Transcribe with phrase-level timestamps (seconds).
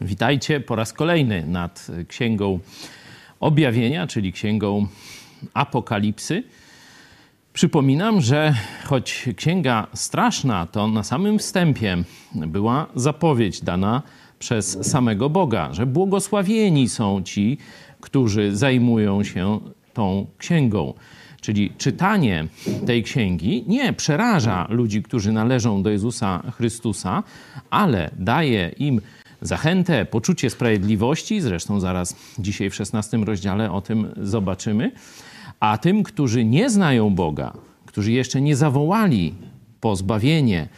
[0.00, 2.58] Witajcie po raz kolejny nad Księgą
[3.40, 4.86] Objawienia, czyli Księgą
[5.54, 6.42] Apokalipsy.
[7.52, 11.96] Przypominam, że choć księga straszna, to na samym wstępie
[12.34, 14.02] była zapowiedź dana
[14.38, 17.58] przez samego Boga, że błogosławieni są ci,
[18.00, 19.60] którzy zajmują się
[19.94, 20.94] tą księgą.
[21.40, 22.46] Czyli czytanie
[22.86, 27.22] tej księgi nie przeraża ludzi, którzy należą do Jezusa Chrystusa,
[27.70, 29.00] ale daje im
[29.42, 31.40] zachętę, poczucie sprawiedliwości.
[31.40, 34.92] Zresztą zaraz dzisiaj w 16 rozdziale o tym zobaczymy.
[35.60, 37.52] A tym, którzy nie znają Boga,
[37.86, 39.34] którzy jeszcze nie zawołali
[39.80, 40.68] po zbawienie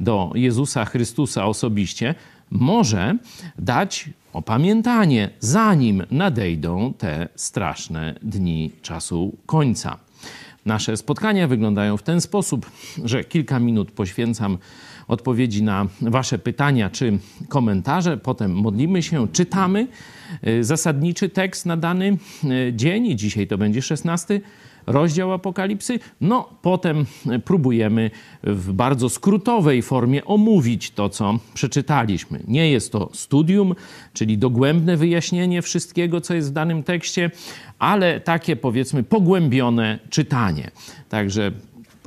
[0.00, 2.14] do Jezusa Chrystusa osobiście,
[2.50, 3.16] może
[3.58, 9.96] dać opamiętanie, zanim nadejdą te straszne dni czasu końca.
[10.66, 12.70] Nasze spotkania wyglądają w ten sposób,
[13.04, 14.58] że kilka minut poświęcam
[15.10, 18.16] odpowiedzi na Wasze pytania czy komentarze.
[18.16, 19.86] Potem modlimy się, czytamy
[20.46, 23.18] y, zasadniczy tekst na dany y, dzień.
[23.18, 24.40] Dzisiaj to będzie 16
[24.86, 25.98] rozdział Apokalipsy.
[26.20, 27.06] No, potem
[27.44, 28.10] próbujemy
[28.42, 32.42] w bardzo skrótowej formie omówić to, co przeczytaliśmy.
[32.48, 33.74] Nie jest to studium,
[34.12, 37.30] czyli dogłębne wyjaśnienie wszystkiego, co jest w danym tekście,
[37.78, 40.70] ale takie powiedzmy pogłębione czytanie.
[41.08, 41.52] Także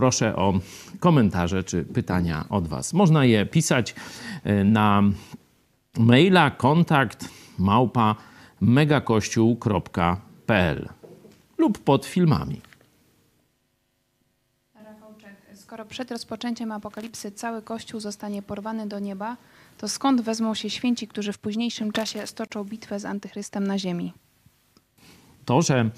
[0.04, 0.54] proszę o
[1.00, 2.94] komentarze czy pytania od Was.
[2.94, 3.96] Można je pisać
[4.44, 5.04] e, na
[5.98, 8.16] maila kontakt małpa
[8.62, 10.90] megakościół.pl
[11.58, 12.62] lub pod filmami.
[15.54, 19.38] Skoro przed rozpoczęciem apokalipsy cały Kościół zostanie porwany do nieba,
[19.78, 24.14] to skąd wezmą się święci, którzy w późniejszym czasie stoczą bitwę z antychrystem na ziemi?
[25.46, 25.90] To, że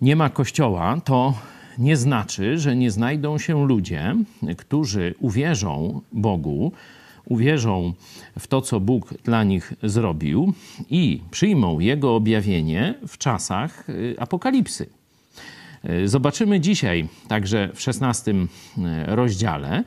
[0.00, 1.34] nie ma Kościoła, to
[1.78, 4.16] nie znaczy, że nie znajdą się ludzie,
[4.56, 6.72] którzy uwierzą Bogu,
[7.24, 7.92] uwierzą
[8.38, 10.52] w to, co Bóg dla nich zrobił
[10.90, 14.86] i przyjmą Jego objawienie w czasach y, apokalipsy.
[15.90, 18.48] Y, zobaczymy dzisiaj, także w szesnastym
[18.78, 19.84] y, rozdziale,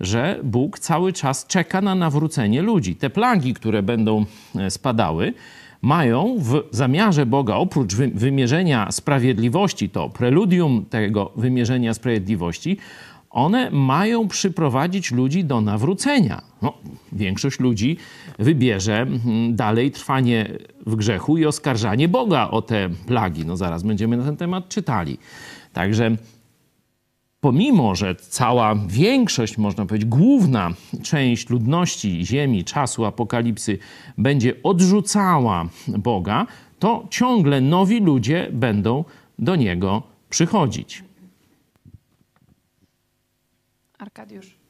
[0.00, 2.96] że Bóg cały czas czeka na nawrócenie ludzi.
[2.96, 4.24] Te plagi, które będą
[4.68, 5.34] spadały,
[5.82, 12.76] mają w zamiarze Boga, oprócz wymierzenia sprawiedliwości, to preludium tego wymierzenia sprawiedliwości,
[13.30, 16.42] one mają przyprowadzić ludzi do nawrócenia.
[16.62, 16.72] No,
[17.12, 17.96] większość ludzi
[18.38, 20.48] wybierze mm, dalej trwanie
[20.86, 23.46] w grzechu i oskarżanie Boga o te plagi.
[23.46, 25.18] No zaraz będziemy na ten temat czytali.
[25.72, 26.16] Także
[27.40, 30.70] pomimo, że cała większość, można powiedzieć, główna
[31.02, 33.78] część ludności Ziemi, czasu apokalipsy
[34.18, 36.46] będzie odrzucała Boga,
[36.78, 39.04] to ciągle nowi ludzie będą
[39.38, 41.04] do Niego przychodzić.
[43.98, 44.60] Arkadiusz.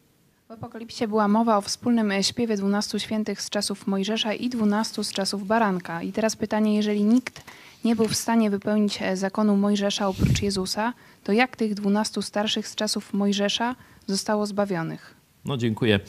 [0.48, 5.12] W Apokalipsie była mowa o wspólnym śpiewie dwunastu świętych z czasów Mojżesza i dwunastu z
[5.12, 6.02] czasów Baranka.
[6.02, 7.44] I teraz pytanie, jeżeli nikt
[7.85, 10.93] nie był w stanie wypełnić zakonu Mojżesza oprócz Jezusa,
[11.25, 13.77] to jak tych dwunastu starszych z czasów Mojżesza
[14.07, 15.15] zostało zbawionych?
[15.45, 16.01] No dziękuję.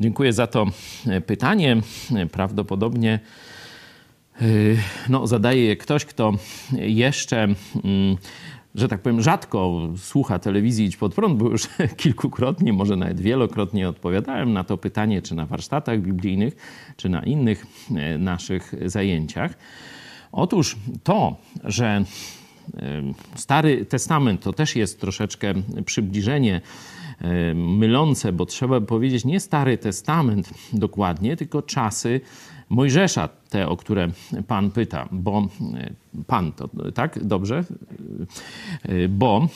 [0.00, 0.66] Dziękuję za to
[1.26, 1.76] pytanie.
[2.32, 3.20] Prawdopodobnie
[4.42, 6.32] y, no, zadaje je ktoś, kto
[6.72, 7.42] jeszcze
[7.84, 8.16] mm,
[8.74, 13.88] że tak powiem, rzadko słucha telewizji Idź Pod Prąd, bo już kilkukrotnie, może nawet wielokrotnie
[13.88, 16.56] odpowiadałem na to pytanie, czy na warsztatach biblijnych,
[16.96, 17.66] czy na innych
[17.96, 19.54] e, naszych zajęciach.
[20.32, 22.04] Otóż to, że
[23.34, 25.54] Stary Testament to też jest troszeczkę
[25.84, 26.60] przybliżenie
[27.54, 32.20] mylące, bo trzeba powiedzieć nie Stary Testament dokładnie, tylko czasy
[32.68, 34.08] Mojżesza, te, o które
[34.46, 35.48] Pan pyta, bo
[36.26, 37.24] Pan to, tak?
[37.24, 37.64] Dobrze?
[39.08, 39.48] Bo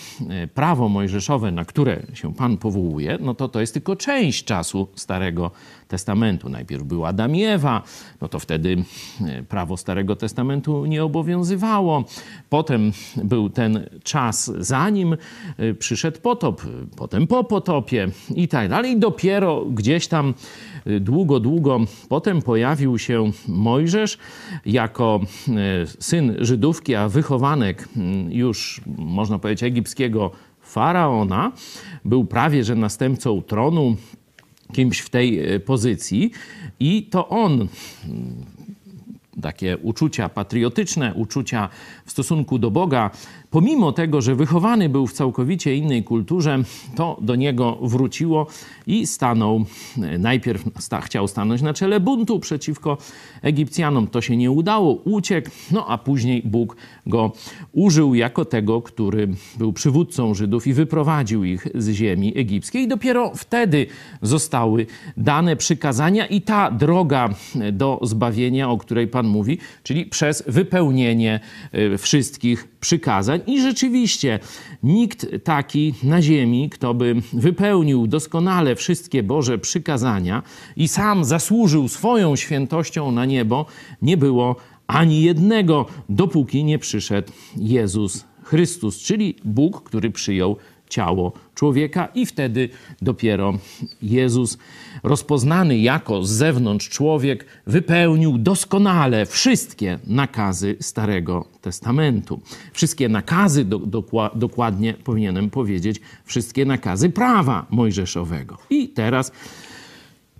[0.54, 5.50] prawo mojżeszowe, na które się Pan powołuje, no to to jest tylko część czasu Starego
[5.88, 6.48] Testamentu.
[6.48, 7.82] Najpierw była Adam i Ewa,
[8.20, 8.76] no to wtedy
[9.48, 12.04] prawo Starego Testamentu nie obowiązywało.
[12.48, 12.92] Potem
[13.24, 15.16] był ten czas, zanim
[15.78, 16.62] przyszedł potop,
[16.96, 18.92] potem po potopie i tak dalej.
[18.92, 20.34] I dopiero gdzieś tam
[21.00, 23.81] długo, długo potem pojawił się Mojżesz
[24.66, 25.20] jako
[25.98, 27.88] syn Żydówki, a wychowanek
[28.28, 30.30] już, można powiedzieć, egipskiego
[30.60, 31.52] faraona,
[32.04, 33.96] był prawie że następcą tronu,
[34.72, 36.30] kimś w tej e, pozycji,
[36.80, 37.68] i to on
[39.40, 41.68] takie uczucia patriotyczne, uczucia
[42.04, 43.10] w stosunku do Boga
[43.52, 46.58] pomimo tego, że wychowany był w całkowicie innej kulturze,
[46.96, 48.46] to do niego wróciło
[48.86, 49.64] i stanął,
[50.18, 52.98] najpierw sta, chciał stanąć na czele buntu przeciwko
[53.42, 54.06] Egipcjanom.
[54.06, 56.76] To się nie udało, uciekł, no a później Bóg
[57.06, 57.32] go
[57.72, 62.82] użył jako tego, który był przywódcą Żydów i wyprowadził ich z ziemi egipskiej.
[62.82, 63.86] I dopiero wtedy
[64.22, 64.86] zostały
[65.16, 67.28] dane przykazania i ta droga
[67.72, 71.40] do zbawienia, o której Pan mówi, czyli przez wypełnienie
[71.74, 73.40] y, wszystkich przykazań.
[73.46, 74.38] I rzeczywiście
[74.82, 80.42] nikt taki na ziemi, kto by wypełnił doskonale wszystkie Boże przykazania
[80.76, 83.66] i sam zasłużył swoją świętością na niebo,
[84.02, 90.56] nie było ani jednego, dopóki nie przyszedł Jezus Chrystus, czyli Bóg, który przyjął
[90.92, 92.68] ciało człowieka, i wtedy
[93.02, 93.58] dopiero
[94.02, 94.58] Jezus,
[95.02, 102.40] rozpoznany jako z zewnątrz człowiek, wypełnił doskonale wszystkie nakazy Starego Testamentu.
[102.72, 103.78] Wszystkie nakazy, do,
[104.34, 108.58] dokładnie powinienem powiedzieć, wszystkie nakazy prawa mojżeszowego.
[108.70, 109.32] I teraz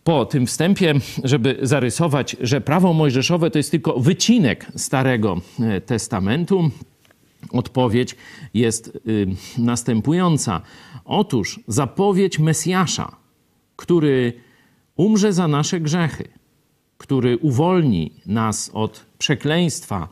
[0.05, 0.94] po tym wstępie,
[1.25, 6.70] żeby zarysować, że prawo mojżeszowe to jest tylko wycinek Starego e, Testamentu,
[7.50, 8.17] odpowiedź
[8.55, 9.27] jest y,
[9.59, 10.61] następująca.
[11.05, 13.17] Otóż zapowiedź Mesjasza,
[13.77, 14.33] który
[14.97, 16.29] umrze za nasze grzechy,
[16.99, 20.09] który uwolni nas od przekleństwa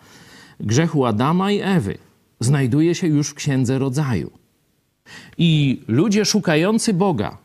[0.60, 1.98] grzechu Adama i Ewy,
[2.40, 4.30] znajduje się już w Księdze Rodzaju.
[5.38, 7.38] I ludzie szukający Boga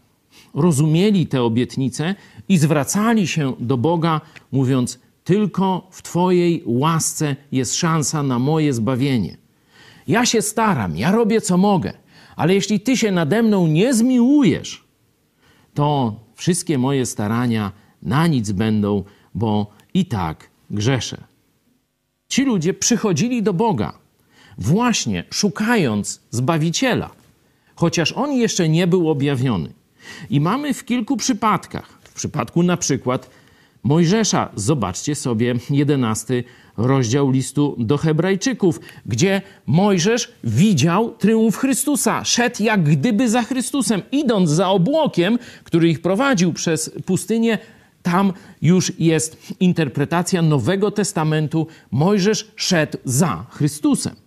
[0.54, 2.16] rozumieli te obietnice
[2.50, 4.22] i zwracali się do Boga,
[4.52, 9.38] mówiąc: Tylko w Twojej łasce jest szansa na moje zbawienie.
[10.08, 11.94] Ja się staram, ja robię co mogę,
[12.36, 14.84] ale jeśli Ty się nade mną nie zmiłujesz,
[15.74, 17.72] to wszystkie moje starania
[18.02, 19.04] na nic będą,
[19.36, 21.18] bo i tak grzeszę.
[22.28, 23.94] Ci ludzie przychodzili do Boga,
[24.58, 27.10] właśnie szukając Zbawiciela,
[27.76, 29.74] chociaż On jeszcze nie był objawiony.
[30.30, 33.30] I mamy w kilku przypadkach, w przypadku na przykład
[33.84, 36.44] Mojżesza, zobaczcie sobie jedenasty
[36.78, 42.24] rozdział listu do Hebrajczyków, gdzie Mojżesz widział triumf Chrystusa.
[42.24, 47.58] Szedł jak gdyby za Chrystusem, idąc za obłokiem, który ich prowadził przez pustynię.
[48.04, 51.68] Tam już jest interpretacja Nowego Testamentu.
[51.92, 54.25] Mojżesz szedł za Chrystusem.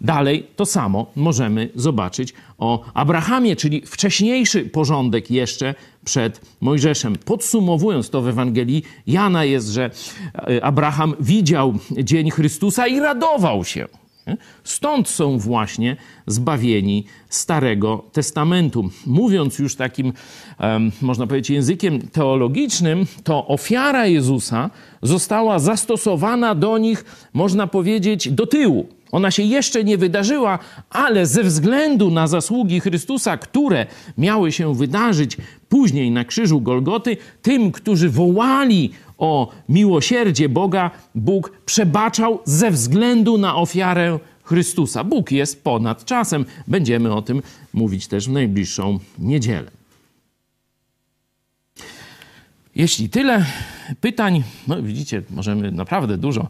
[0.00, 5.74] Dalej to samo możemy zobaczyć o Abrahamie, czyli wcześniejszy porządek jeszcze
[6.04, 7.16] przed Mojżeszem.
[7.24, 9.90] Podsumowując to w Ewangelii Jana jest, że
[10.34, 13.86] e, Abraham widział dzień Chrystusa i radował się.
[14.64, 15.96] Stąd są właśnie
[16.26, 18.90] zbawieni Starego Testamentu.
[19.06, 20.12] Mówiąc już takim,
[21.02, 24.70] można powiedzieć, językiem teologicznym, to ofiara Jezusa
[25.02, 28.88] została zastosowana do nich, można powiedzieć, do tyłu.
[29.12, 30.58] Ona się jeszcze nie wydarzyła,
[30.90, 33.86] ale ze względu na zasługi Chrystusa, które
[34.18, 35.36] miały się wydarzyć
[35.68, 43.56] później na krzyżu Golgoty, tym, którzy wołali o miłosierdzie Boga, Bóg przebaczał ze względu na
[43.56, 45.04] ofiarę Chrystusa.
[45.04, 46.44] Bóg jest ponad czasem.
[46.66, 47.42] Będziemy o tym
[47.72, 49.70] mówić też w najbliższą niedzielę.
[52.74, 53.44] Jeśli tyle
[54.00, 56.48] pytań, no widzicie, możemy naprawdę dużo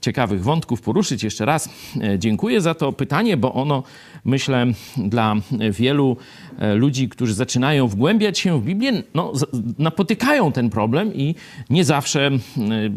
[0.00, 1.22] ciekawych wątków poruszyć.
[1.22, 1.68] Jeszcze raz
[2.00, 3.82] e, dziękuję za to pytanie, bo ono,
[4.24, 4.66] myślę,
[4.96, 5.36] dla
[5.70, 6.16] wielu
[6.58, 9.32] e, ludzi, którzy zaczynają wgłębiać się w Biblię, no,
[9.78, 11.34] napotykają ten problem i
[11.70, 12.30] nie zawsze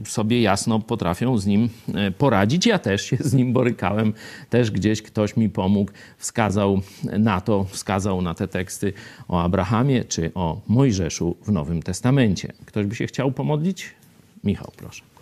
[0.06, 2.66] sobie jasno potrafią z nim e, poradzić.
[2.66, 4.14] Ja też się z nim borykałem,
[4.50, 8.94] też gdzieś ktoś mi pomógł, wskazał na to, wskazał na te teksty
[9.28, 12.54] o Abrahamie czy o Mojżeszu w Nowym Testamencie.
[12.66, 13.92] Ktoś by się chciał pomodlić?
[14.44, 15.13] Michał, proszę.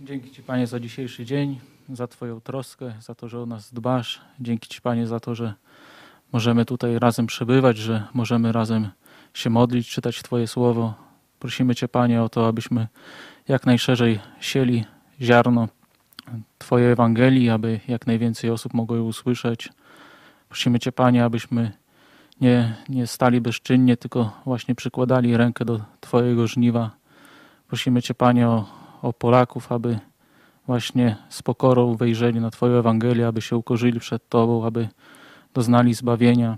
[0.00, 4.20] Dzięki Ci, Panie, za dzisiejszy dzień, za Twoją troskę, za to, że o nas dbasz.
[4.40, 5.54] Dzięki Ci, Panie, za to, że
[6.32, 8.88] możemy tutaj razem przebywać, że możemy razem
[9.34, 10.94] się modlić, czytać Twoje słowo.
[11.38, 12.86] Prosimy Cię, Panie, o to, abyśmy
[13.48, 14.84] jak najszerzej sieli
[15.20, 15.68] ziarno
[16.58, 19.68] Twojej Ewangelii, aby jak najwięcej osób mogło ją usłyszeć.
[20.48, 21.72] Prosimy Cię, Panie, abyśmy
[22.40, 26.90] nie, nie stali bezczynnie, tylko właśnie przykładali rękę do Twojego żniwa.
[27.68, 29.98] Prosimy Cię, Panie, o o Polaków, aby
[30.66, 34.88] właśnie z pokorą wejrzeli na Twoją Ewangelię, aby się ukorzyli przed Tobą, aby
[35.54, 36.56] doznali zbawienia.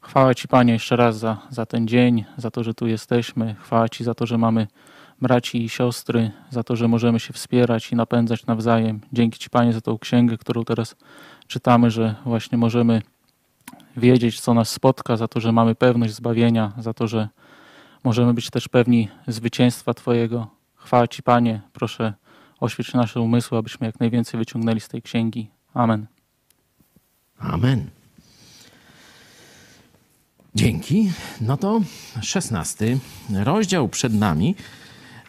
[0.00, 3.54] Chwała Ci, Panie, jeszcze raz za, za ten dzień, za to, że tu jesteśmy.
[3.60, 4.66] Chwała Ci za to, że mamy
[5.22, 9.00] braci i siostry, za to, że możemy się wspierać i napędzać nawzajem.
[9.12, 10.96] Dzięki Ci, Panie, za tą księgę, którą teraz
[11.46, 13.02] czytamy, że właśnie możemy
[13.96, 17.28] wiedzieć, co nas spotka, za to, że mamy pewność zbawienia, za to, że
[18.04, 20.57] możemy być też pewni zwycięstwa Twojego.
[20.88, 22.14] Chwała Ci, Panie, proszę
[22.60, 25.50] oświeć nasze umysły, abyśmy jak najwięcej wyciągnęli z tej księgi.
[25.74, 26.06] Amen.
[27.38, 27.90] Amen.
[30.54, 31.12] Dzięki.
[31.40, 31.80] No to
[32.22, 32.98] szesnasty
[33.44, 34.54] rozdział przed nami.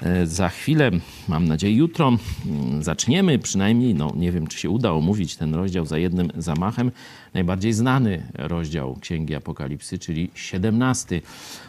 [0.02, 0.92] E, za chwilę,
[1.28, 2.08] mam nadzieję jutro,
[2.46, 6.92] mm, zaczniemy przynajmniej, no nie wiem czy się uda omówić ten rozdział za jednym zamachem,
[7.34, 11.22] najbardziej znany rozdział Księgi Apokalipsy, czyli 17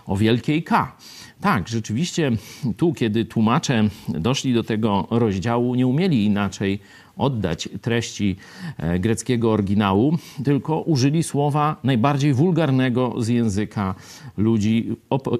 [0.07, 0.97] o Wielkiej K.
[1.41, 2.33] Tak, rzeczywiście
[2.77, 6.81] tu, kiedy tłumacze doszli do tego rozdziału, nie umieli inaczej
[7.17, 8.37] oddać treści
[8.77, 13.95] e, greckiego oryginału, tylko użyli słowa najbardziej wulgarnego z języka
[14.37, 14.97] ludzi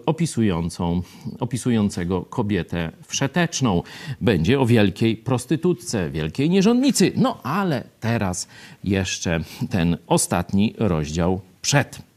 [0.07, 1.03] opisującą,
[1.41, 3.83] opisującego kobietę wszeteczną.
[4.21, 7.13] Będzie o wielkiej prostytutce, wielkiej nierządnicy.
[7.17, 8.49] No ale teraz
[8.85, 9.41] jeszcze
[9.71, 12.10] ten ostatni rozdział przed.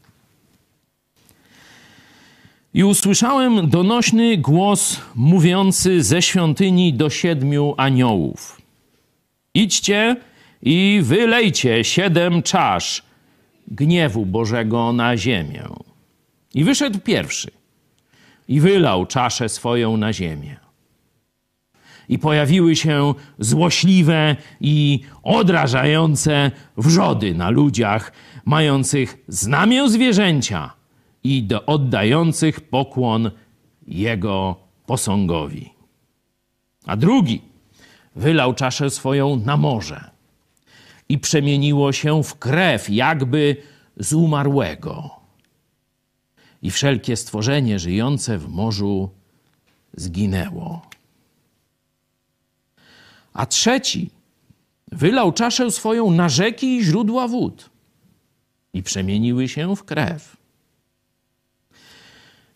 [2.74, 8.62] I usłyszałem donośny głos mówiący ze świątyni do siedmiu aniołów.
[9.54, 10.16] Idźcie
[10.62, 13.02] i wylejcie siedem czasz
[13.68, 15.64] gniewu Bożego na ziemię.
[16.54, 17.50] I wyszedł pierwszy
[18.48, 20.56] i wylał czaszę swoją na ziemię.
[22.08, 28.12] I pojawiły się złośliwe i odrażające wrzody na ludziach,
[28.44, 30.83] mających znamię zwierzęcia
[31.24, 33.30] i do oddających pokłon
[33.86, 35.70] jego posągowi.
[36.86, 37.42] A drugi
[38.16, 40.10] wylał czaszę swoją na morze
[41.08, 43.56] i przemieniło się w krew, jakby
[43.96, 45.10] z umarłego.
[46.62, 49.10] I wszelkie stworzenie żyjące w morzu
[49.96, 50.82] zginęło.
[53.32, 54.10] A trzeci
[54.92, 57.70] wylał czaszę swoją na rzeki i źródła wód
[58.72, 60.33] i przemieniły się w krew.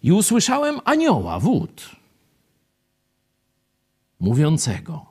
[0.09, 1.91] I usłyszałem anioła wód,
[4.21, 5.07] mówiącego: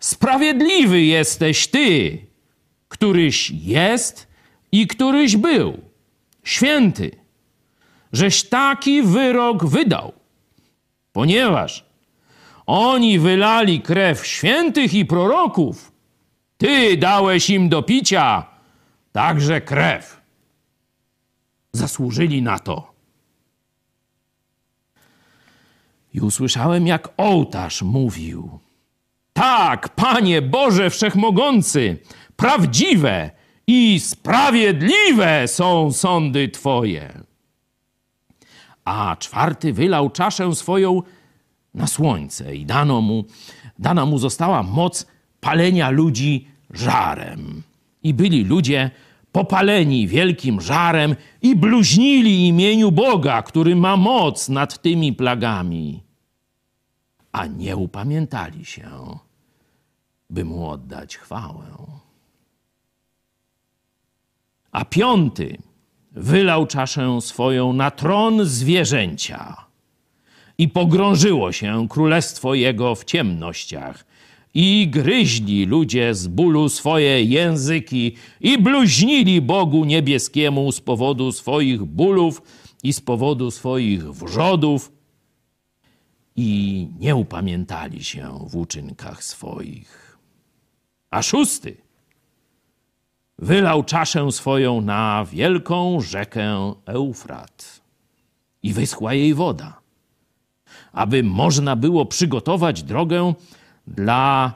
[0.00, 2.18] Sprawiedliwy jesteś ty,
[2.88, 4.28] któryś jest
[4.72, 5.80] i któryś był,
[6.44, 7.10] święty,
[8.12, 10.12] żeś taki wyrok wydał,
[11.12, 11.84] ponieważ
[12.66, 15.92] oni wylali krew świętych i proroków,
[16.56, 18.46] ty dałeś im do picia
[19.12, 20.20] także krew.
[21.72, 22.93] Zasłużyli na to.
[26.14, 28.58] I usłyszałem, jak ołtarz mówił.
[29.32, 31.96] Tak, Panie Boże Wszechmogący,
[32.36, 33.30] prawdziwe
[33.66, 37.20] i sprawiedliwe są sądy Twoje.
[38.84, 41.02] A czwarty wylał czaszę swoją
[41.74, 43.24] na słońce i dano mu,
[43.78, 45.06] dana mu została moc
[45.40, 47.62] palenia ludzi żarem.
[48.02, 48.90] I byli ludzie
[49.32, 56.03] popaleni wielkim żarem i bluźnili imieniu Boga, który ma moc nad tymi plagami
[57.34, 59.18] a nie upamiętali się,
[60.30, 61.66] by mu oddać chwałę.
[64.72, 65.58] A piąty
[66.12, 69.56] wylał czaszę swoją na tron zwierzęcia
[70.58, 74.06] i pogrążyło się królestwo jego w ciemnościach.
[74.54, 82.42] I gryźli ludzie z bólu swoje języki i bluźnili Bogu niebieskiemu z powodu swoich bólów
[82.82, 84.92] i z powodu swoich wrzodów
[86.36, 90.18] i nie upamiętali się w uczynkach swoich.
[91.10, 91.76] A szósty
[93.38, 97.80] wylał czaszę swoją na wielką rzekę Eufrat
[98.62, 99.80] i wyschła jej woda,
[100.92, 103.34] aby można było przygotować drogę
[103.86, 104.54] dla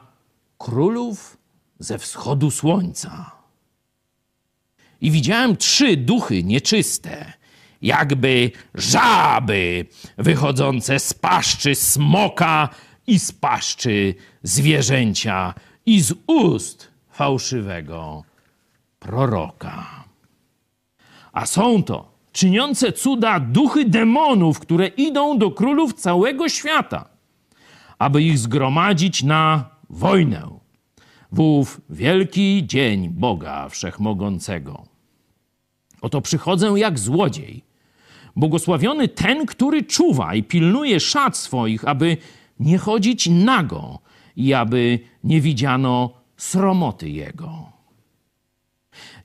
[0.58, 1.37] królów
[1.78, 3.30] ze wschodu słońca.
[5.00, 7.32] I widziałem trzy duchy nieczyste
[7.82, 9.87] jakby żaby
[10.18, 12.68] wychodzące z paszczy smoka
[13.06, 15.54] i z paszczy zwierzęcia
[15.87, 18.25] i z ust fałszywego
[18.99, 20.04] proroka.
[21.32, 27.08] A są to czyniące cuda duchy demonów, które idą do królów całego świata,
[27.99, 30.58] aby ich zgromadzić na wojnę
[31.32, 34.85] w ów wielki dzień Boga Wszechmogącego.
[36.00, 37.67] Oto przychodzę jak złodziej.
[38.38, 42.16] Błogosławiony ten, który czuwa i pilnuje szat swoich, aby
[42.61, 43.99] nie chodzić nago
[44.37, 47.73] i aby nie widziano sromoty jego.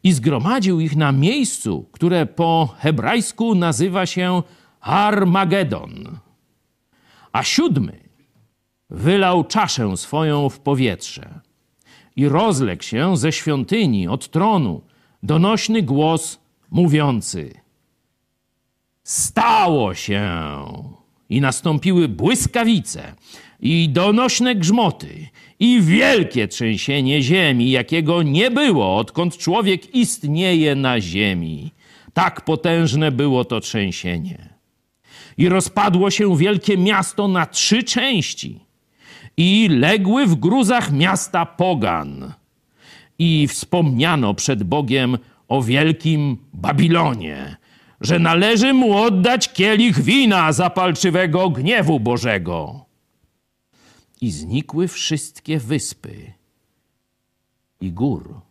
[0.03, 4.43] I zgromadził ich na miejscu, które po hebrajsku nazywa się
[4.81, 6.19] Armagedon.
[7.31, 7.99] A siódmy
[8.89, 11.39] wylał czaszę swoją w powietrze
[12.15, 14.81] i rozległ się ze świątyni od tronu
[15.23, 16.39] donośny głos
[16.71, 17.53] mówiący–
[19.03, 20.29] Stało się!
[21.29, 23.15] I nastąpiły błyskawice,
[23.59, 25.27] i donośne grzmoty,
[25.59, 31.71] i wielkie trzęsienie ziemi, jakiego nie było, odkąd człowiek istnieje na ziemi.
[32.13, 34.49] Tak potężne było to trzęsienie.
[35.37, 38.59] I rozpadło się wielkie miasto na trzy części,
[39.37, 42.33] i legły w gruzach miasta pogan.
[43.19, 45.17] I wspomniano przed Bogiem
[45.47, 47.55] o wielkim Babilonie,
[48.03, 52.85] że należy mu oddać kielich wina zapalczywego gniewu Bożego.
[54.21, 56.33] I znikły wszystkie wyspy,
[57.81, 58.41] i gór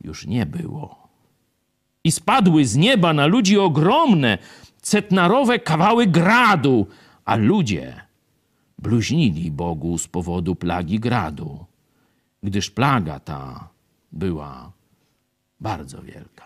[0.00, 1.08] już nie było.
[2.04, 4.38] I spadły z nieba na ludzi ogromne,
[4.82, 6.86] cetnarowe kawały gradu,
[7.24, 8.00] a ludzie
[8.78, 11.64] bluźnili Bogu z powodu plagi gradu,
[12.42, 13.68] gdyż plaga ta
[14.12, 14.72] była
[15.60, 16.45] bardzo wielka.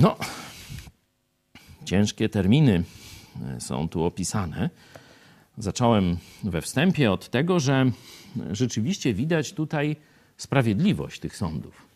[0.00, 0.16] No,
[1.84, 2.82] ciężkie terminy
[3.56, 4.70] e, są tu opisane.
[5.58, 7.90] Zacząłem we wstępie od tego, że
[8.50, 9.96] rzeczywiście widać tutaj
[10.36, 11.86] sprawiedliwość tych sądów.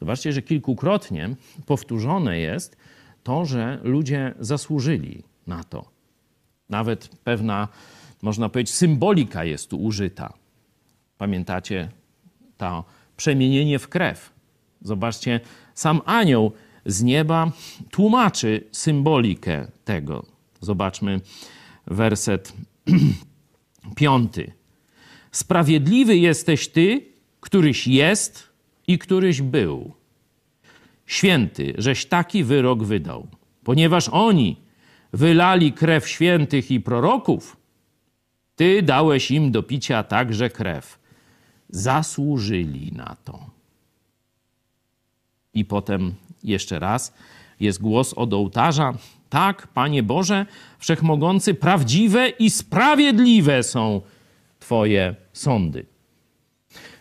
[0.00, 1.34] Zobaczcie, że kilkukrotnie
[1.66, 2.76] powtórzone jest
[3.22, 5.84] to, że ludzie zasłużyli na to.
[6.68, 7.68] Nawet pewna,
[8.22, 10.32] można powiedzieć, symbolika jest tu użyta.
[11.18, 11.88] Pamiętacie
[12.56, 12.84] to
[13.16, 14.32] przemienienie w krew?
[14.82, 15.40] Zobaczcie,
[15.74, 16.52] sam anioł
[16.86, 17.52] z nieba
[17.90, 20.26] tłumaczy symbolikę tego.
[20.60, 21.20] Zobaczmy
[21.86, 22.52] werset
[23.96, 24.52] piąty.
[25.32, 27.06] Sprawiedliwy jesteś ty,
[27.40, 28.48] któryś jest
[28.86, 29.92] i któryś był.
[31.06, 33.28] Święty, żeś taki wyrok wydał,
[33.64, 34.56] ponieważ oni
[35.12, 37.56] wylali krew świętych i proroków,
[38.56, 40.98] ty dałeś im do picia także krew.
[41.68, 43.50] Zasłużyli na to.
[45.54, 46.14] I potem
[46.44, 47.14] jeszcze raz
[47.60, 48.94] jest głos od ołtarza.
[49.28, 50.46] Tak, Panie Boże,
[50.78, 54.00] Wszechmogący, prawdziwe i sprawiedliwe są
[54.58, 55.86] Twoje sądy.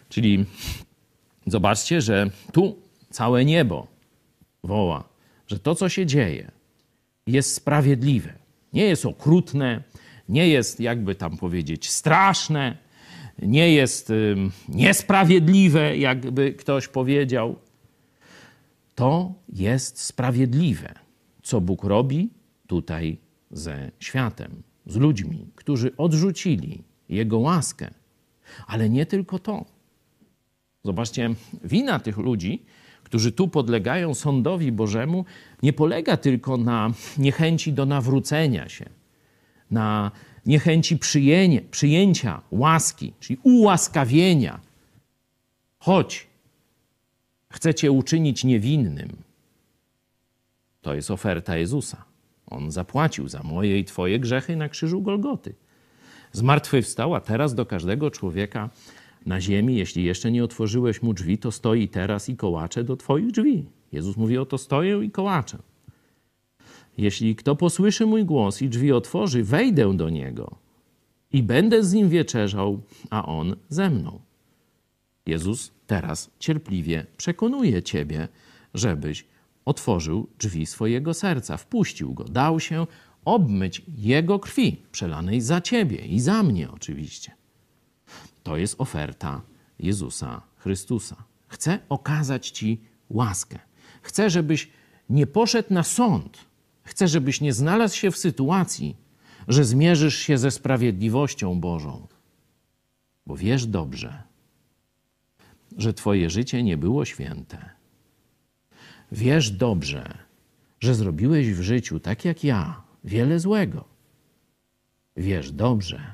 [0.09, 0.45] Czyli
[1.47, 2.77] zobaczcie, że tu
[3.09, 3.87] całe niebo
[4.63, 5.03] woła,
[5.47, 6.51] że to, co się dzieje,
[7.27, 8.33] jest sprawiedliwe.
[8.73, 9.83] Nie jest okrutne,
[10.29, 12.77] nie jest, jakby tam powiedzieć, straszne,
[13.41, 14.11] nie jest
[14.69, 17.55] niesprawiedliwe, jakby ktoś powiedział.
[18.99, 20.93] To jest sprawiedliwe,
[21.43, 22.29] co Bóg robi
[22.67, 23.17] tutaj
[23.51, 27.93] ze światem, z ludźmi, którzy odrzucili Jego łaskę.
[28.67, 29.65] Ale nie tylko to.
[30.83, 31.29] Zobaczcie,
[31.63, 32.63] wina tych ludzi,
[33.03, 35.25] którzy tu podlegają sądowi Bożemu,
[35.63, 38.89] nie polega tylko na niechęci do nawrócenia się,
[39.71, 40.11] na
[40.45, 40.97] niechęci
[41.71, 44.59] przyjęcia, łaski, czyli ułaskawienia.
[45.79, 46.28] Choć
[47.49, 49.09] chcecie uczynić niewinnym,
[50.81, 52.05] to jest oferta Jezusa.
[52.47, 55.55] On zapłacił za moje i Twoje grzechy na krzyżu Golgoty.
[56.31, 58.69] Zmartwychwstał, a teraz do każdego człowieka
[59.25, 63.31] na ziemi, jeśli jeszcze nie otworzyłeś mu drzwi, to stoi teraz i kołacze do Twoich
[63.31, 63.65] drzwi.
[63.91, 65.57] Jezus mówi: Oto stoję i kołaczę.
[66.97, 70.55] Jeśli kto posłyszy mój głos i drzwi otworzy, wejdę do niego
[71.31, 74.19] i będę z nim wieczerzał, a on ze mną.
[75.29, 78.27] Jezus teraz cierpliwie przekonuje ciebie,
[78.73, 79.25] żebyś
[79.65, 82.87] otworzył drzwi swojego serca, wpuścił go, dał się
[83.25, 87.31] obmyć jego krwi, przelanej za ciebie i za mnie oczywiście.
[88.43, 89.41] To jest oferta
[89.79, 91.15] Jezusa Chrystusa.
[91.47, 93.59] Chce okazać ci łaskę.
[94.01, 94.69] Chce, żebyś
[95.09, 96.37] nie poszedł na sąd.
[96.83, 98.95] Chce, żebyś nie znalazł się w sytuacji,
[99.47, 102.07] że zmierzysz się ze sprawiedliwością Bożą.
[103.25, 104.23] Bo wiesz dobrze,
[105.77, 107.69] że Twoje życie nie było święte.
[109.11, 110.17] Wiesz dobrze,
[110.79, 113.85] że zrobiłeś w życiu, tak jak ja, wiele złego.
[115.15, 116.13] Wiesz dobrze,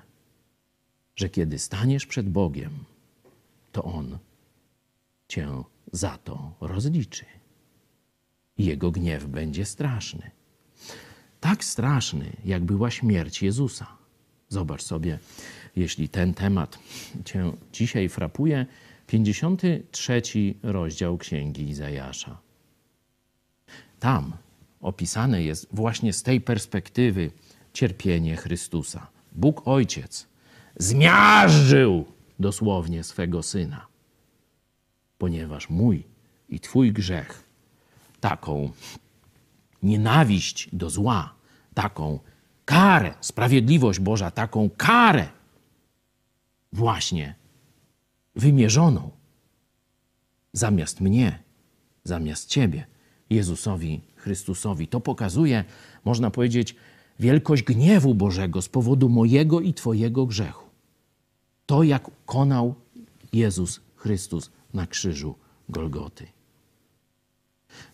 [1.15, 2.71] że kiedy staniesz przed Bogiem,
[3.71, 4.17] to On
[5.27, 7.25] cię za to rozliczy.
[8.57, 10.31] Jego gniew będzie straszny.
[11.39, 13.87] Tak straszny, jak była śmierć Jezusa.
[14.49, 15.19] Zobacz sobie,
[15.75, 16.79] jeśli ten temat
[17.25, 18.65] cię dzisiaj frapuje,
[19.07, 20.21] 53
[20.63, 22.37] rozdział Księgi Izajasza.
[23.99, 24.33] Tam
[24.81, 27.31] opisane jest właśnie z tej perspektywy
[27.73, 29.07] cierpienie Chrystusa.
[29.31, 30.27] Bóg Ojciec
[30.77, 32.05] zmiażdżył
[32.39, 33.87] dosłownie swego syna,
[35.17, 36.03] ponieważ mój
[36.49, 37.43] i Twój grzech
[38.19, 38.71] taką
[39.83, 41.33] nienawiść do zła,
[41.73, 42.19] taką
[42.65, 45.27] karę, sprawiedliwość Boża, taką karę
[46.73, 47.35] właśnie
[48.35, 49.11] wymierzoną
[50.53, 51.39] zamiast mnie,
[52.03, 52.87] zamiast Ciebie,
[53.29, 54.87] Jezusowi Chrystusowi.
[54.87, 55.63] To pokazuje,
[56.05, 56.75] można powiedzieć,
[57.19, 60.69] wielkość gniewu Bożego z powodu mojego i Twojego grzechu.
[61.65, 62.75] To, jak konał
[63.33, 65.35] Jezus Chrystus na krzyżu
[65.69, 66.27] Golgoty.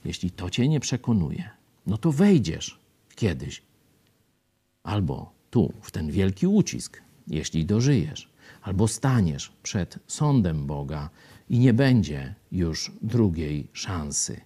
[0.05, 1.49] Jeśli to Cię nie przekonuje,
[1.87, 2.79] no to wejdziesz
[3.15, 3.61] kiedyś
[4.83, 8.29] albo tu, w ten wielki ucisk, jeśli dożyjesz,
[8.61, 11.09] albo staniesz przed sądem Boga
[11.49, 14.41] i nie będzie już drugiej szansy.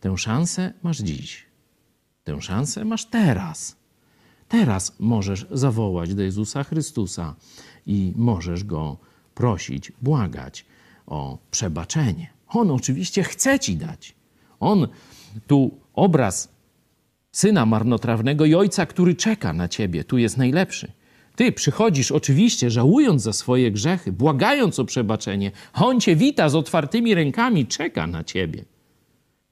[0.00, 1.46] Tę szansę masz dziś.
[2.24, 3.76] Tę szansę masz teraz.
[4.48, 7.34] Teraz możesz zawołać do Jezusa Chrystusa
[7.86, 8.96] i możesz go
[9.34, 10.66] prosić, błagać
[11.06, 12.30] o przebaczenie.
[12.48, 14.14] On oczywiście chce ci dać.
[14.60, 14.88] On
[15.46, 16.48] tu obraz
[17.32, 20.92] syna marnotrawnego i ojca, który czeka na ciebie, tu jest najlepszy.
[21.36, 25.50] Ty przychodzisz oczywiście żałując za swoje grzechy, błagając o przebaczenie.
[25.74, 28.64] On cię wita z otwartymi rękami, czeka na ciebie.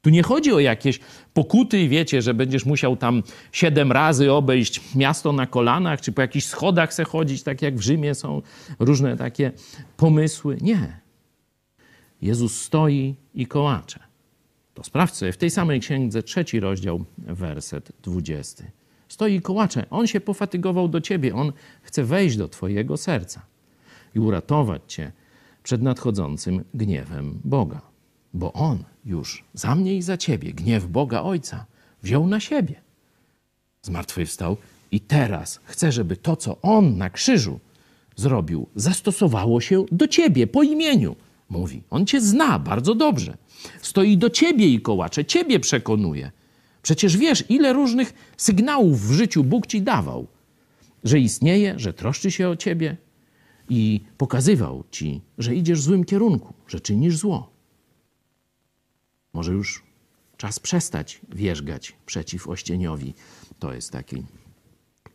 [0.02, 1.00] Tu nie chodzi o jakieś
[1.34, 6.20] pokuty i wiecie, że będziesz musiał tam siedem razy obejść miasto na kolanach, czy po
[6.20, 8.42] jakichś schodach se chodzić, tak jak w Rzymie są
[8.78, 9.52] różne takie
[9.96, 10.58] pomysły.
[10.60, 11.00] Nie.
[12.22, 14.00] Jezus stoi i kołacze.
[14.74, 18.70] To sprawdź sobie w tej samej księdze, trzeci rozdział, werset dwudziesty.
[19.12, 19.86] Stoi kołacze.
[19.90, 21.34] On się pofatygował do ciebie.
[21.34, 23.42] On chce wejść do twojego serca
[24.14, 25.12] i uratować cię
[25.62, 27.80] przed nadchodzącym gniewem Boga.
[28.34, 31.66] Bo On już za mnie i za ciebie gniew Boga Ojca
[32.02, 32.74] wziął na siebie.
[33.82, 34.56] Zmartwychwstał
[34.92, 37.60] i teraz chce, żeby to, co On na krzyżu
[38.16, 41.16] zrobił, zastosowało się do ciebie po imieniu.
[41.48, 43.36] Mówi, On cię zna bardzo dobrze.
[43.82, 46.30] Stoi do ciebie i kołacze, ciebie przekonuje.
[46.82, 50.26] Przecież wiesz, ile różnych sygnałów w życiu Bóg ci dawał,
[51.04, 52.96] że istnieje, że troszczy się o ciebie
[53.68, 57.52] i pokazywał ci, że idziesz w złym kierunku, że czynisz zło.
[59.32, 59.82] Może już
[60.36, 63.14] czas przestać wierzgać przeciw ościeniowi.
[63.58, 64.22] To jest taki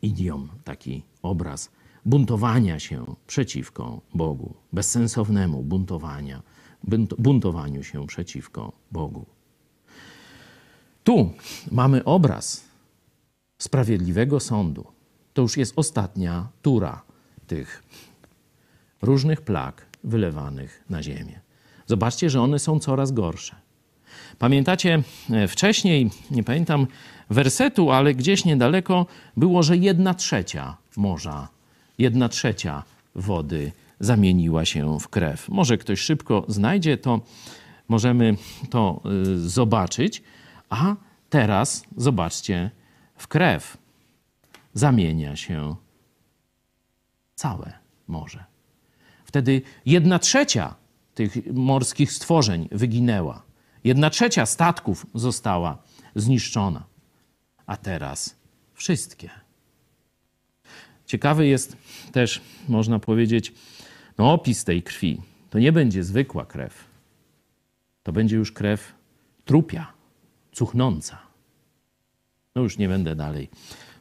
[0.01, 1.69] idiom, taki obraz
[2.06, 6.43] buntowania się przeciwko Bogu, bezsensownemu buntowania,
[7.17, 9.25] buntowaniu się przeciwko Bogu.
[11.08, 11.34] Tu
[11.72, 12.63] mamy obraz
[13.62, 14.86] sprawiedliwego sądu.
[15.34, 17.02] To już jest ostatnia tura
[17.48, 17.84] tych
[19.02, 21.39] różnych plag wylewanych na ziemię.
[21.86, 23.56] Zobaczcie, że one są coraz gorsze.
[24.39, 26.88] Pamiętacie e, wcześniej, nie pamiętam
[27.30, 29.06] wersetu, ale gdzieś niedaleko
[29.38, 31.48] było, że jedna trzecia morza,
[31.98, 32.84] jedna trzecia
[33.15, 35.50] wody zamieniła się w krew.
[35.50, 37.22] Może ktoś szybko znajdzie to,
[37.88, 38.36] możemy
[38.70, 39.02] to
[39.36, 40.24] y, zobaczyć.
[40.69, 40.95] A
[41.30, 42.71] teraz zobaczcie,
[43.15, 43.77] w krew
[44.73, 45.75] zamienia się
[47.36, 47.73] całe
[48.08, 48.43] morze.
[49.25, 50.75] Wtedy jedna trzecia
[51.15, 53.43] tych morskich stworzeń wyginęła.
[53.84, 55.77] Jedna trzecia statków została
[56.15, 56.84] zniszczona.
[57.65, 58.36] A teraz
[58.73, 59.30] wszystkie.
[61.06, 61.77] Ciekawy jest
[62.12, 63.53] też, można powiedzieć,
[64.17, 65.21] no, opis tej krwi.
[65.49, 66.86] To nie będzie zwykła krew.
[68.03, 68.93] To będzie już krew
[69.45, 69.93] trupia,
[70.58, 71.17] cuchnąca.
[72.56, 73.50] No już nie będę dalej,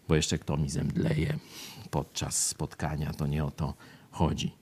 [0.09, 1.39] bo jeszcze kto mi zemdleje
[1.91, 3.75] podczas spotkania, to nie o to
[4.11, 4.53] chodzi.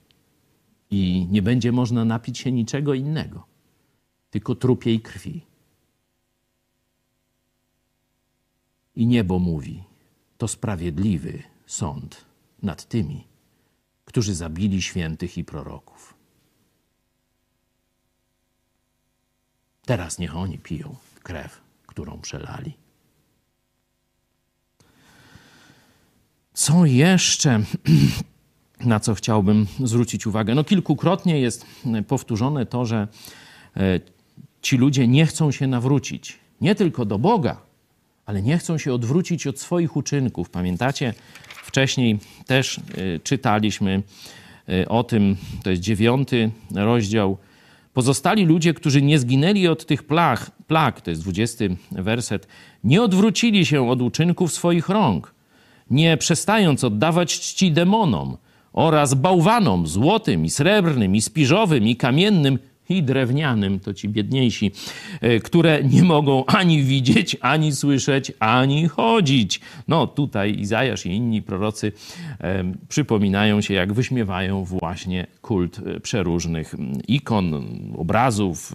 [0.91, 3.45] I nie będzie można napić się niczego innego,
[4.29, 5.45] tylko trupiej krwi.
[8.95, 9.83] I niebo mówi:
[10.37, 12.25] To sprawiedliwy sąd
[12.63, 13.27] nad tymi,
[14.05, 16.13] którzy zabili świętych i proroków.
[19.85, 21.64] Teraz niech oni piją krew,
[21.95, 22.73] którą przelali.
[26.53, 27.63] Co jeszcze,
[28.85, 30.55] na co chciałbym zwrócić uwagę?
[30.55, 31.65] No, kilkukrotnie jest
[32.07, 33.07] powtórzone to, że
[33.77, 33.99] e,
[34.61, 37.61] ci ludzie nie chcą się nawrócić nie tylko do Boga,
[38.25, 40.49] ale nie chcą się odwrócić od swoich uczynków.
[40.49, 41.13] Pamiętacie,
[41.65, 44.03] Wcześniej też y, czytaliśmy
[44.69, 47.37] y, o tym, to jest dziewiąty rozdział.
[47.95, 52.47] Pozostali ludzie, którzy nie zginęli od tych plag, plag, to jest dwudziesty werset,
[52.83, 55.35] nie odwrócili się od uczynków swoich rąk,
[55.89, 58.37] nie przestając oddawać czci demonom
[58.73, 64.71] oraz bałwanom złotym i srebrnym i spiżowym i kamiennym, i drewnianym, to ci biedniejsi,
[65.21, 69.59] e, które nie mogą ani widzieć, ani słyszeć, ani chodzić.
[69.87, 71.91] No tutaj Izajasz i inni prorocy
[72.89, 76.75] przypominają się, jak wyśmiewają właśnie kult e, przeróżnych
[77.07, 77.65] ikon,
[77.97, 78.73] obrazów,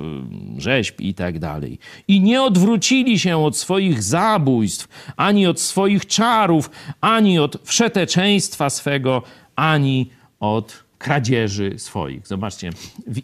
[0.58, 1.78] rzeźb i tak dalej.
[2.08, 6.70] I nie odwrócili się od swoich zabójstw, ani od swoich czarów,
[7.00, 9.22] ani od wszeteczeństwa swego,
[9.56, 12.26] ani od kradzieży swoich.
[12.26, 12.70] Zobaczcie,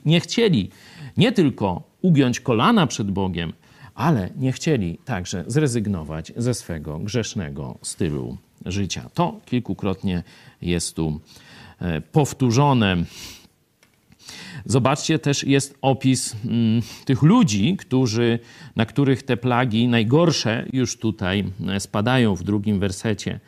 [0.05, 0.71] nie chcieli
[1.17, 3.53] nie tylko ugiąć kolana przed Bogiem,
[3.95, 8.37] ale nie chcieli także zrezygnować ze swego grzesznego stylu
[8.67, 9.11] życia.
[9.15, 10.23] To kilkukrotnie
[10.63, 11.21] jest tu
[11.81, 12.97] e, powtórzone.
[14.65, 18.39] Zobaczcie, też jest opis mm, tych ludzi, którzy,
[18.77, 23.41] na których te plagi najgorsze już tutaj e, spadają w drugim wersecie.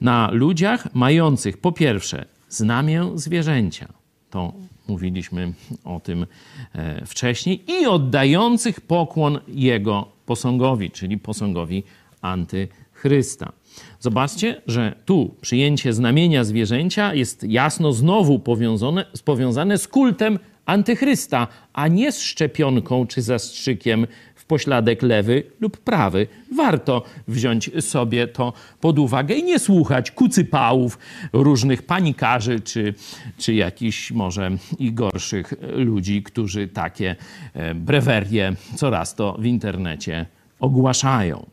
[0.00, 3.88] Na ludziach mających po pierwsze znamię zwierzęcia,
[4.30, 4.52] to
[4.88, 5.52] mówiliśmy
[5.84, 6.26] o tym
[6.74, 11.82] e, wcześniej, i oddających pokłon jego posągowi, czyli posągowi
[12.20, 13.52] antychrysta.
[14.00, 21.88] Zobaczcie, że tu przyjęcie znamienia zwierzęcia jest jasno znowu powiązane, powiązane z kultem antychrysta, a
[21.88, 24.06] nie z szczepionką czy zastrzykiem
[24.52, 26.26] pośladek lewy lub prawy.
[26.56, 30.98] Warto wziąć sobie to pod uwagę i nie słuchać kucypałów,
[31.32, 32.94] różnych panikarzy czy,
[33.38, 37.16] czy jakichś może i gorszych ludzi, którzy takie
[37.54, 40.26] e, brewerie coraz to w internecie
[40.60, 41.46] ogłaszają.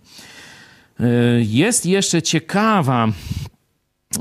[1.00, 1.06] E,
[1.42, 3.08] jest jeszcze ciekawa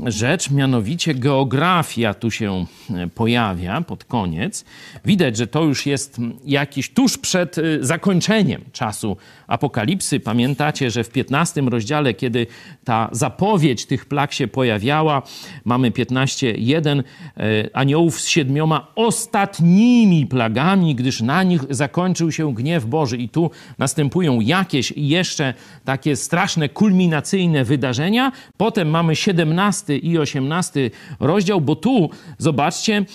[0.05, 4.65] rzecz, mianowicie geografia tu się e, pojawia pod koniec.
[5.05, 9.17] Widać, że to już jest jakiś tuż przed e, zakończeniem czasu
[9.49, 10.19] apokalipsy.
[10.19, 12.47] Pamiętacie, że w 15 rozdziale, kiedy
[12.83, 15.21] ta zapowiedź tych plag się pojawiała,
[15.65, 17.03] mamy 15.1
[17.37, 23.17] e, aniołów z siedmioma ostatnimi plagami, gdyż na nich zakończył się gniew Boży.
[23.17, 25.53] I tu następują jakieś jeszcze
[25.85, 28.31] takie straszne, kulminacyjne wydarzenia.
[28.57, 33.05] Potem mamy 17 i 18 rozdział, bo tu, zobaczcie,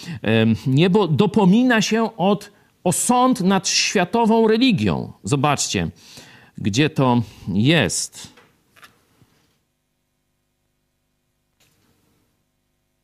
[0.66, 2.50] niebo dopomina się od,
[2.84, 5.12] o sąd nad światową religią.
[5.24, 5.88] Zobaczcie,
[6.58, 8.34] gdzie to jest.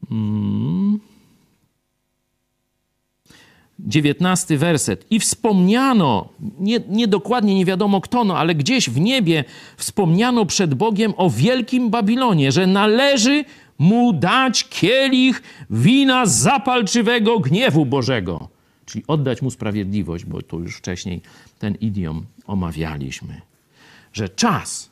[0.09, 1.01] Hmm.
[3.87, 5.07] 19 werset.
[5.11, 9.45] I wspomniano, nie, nie, dokładnie nie wiadomo kto, no ale gdzieś w niebie
[9.77, 13.45] wspomniano przed Bogiem o wielkim Babilonie, że należy
[13.79, 18.49] mu dać kielich wina zapalczywego gniewu Bożego.
[18.91, 21.23] Czyli oddać mu sprawiedliwość, bo tu już wcześniej
[21.59, 23.41] ten idiom omawialiśmy.
[24.13, 24.91] Że czas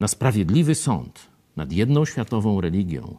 [0.00, 3.16] na sprawiedliwy sąd nad jedną światową religią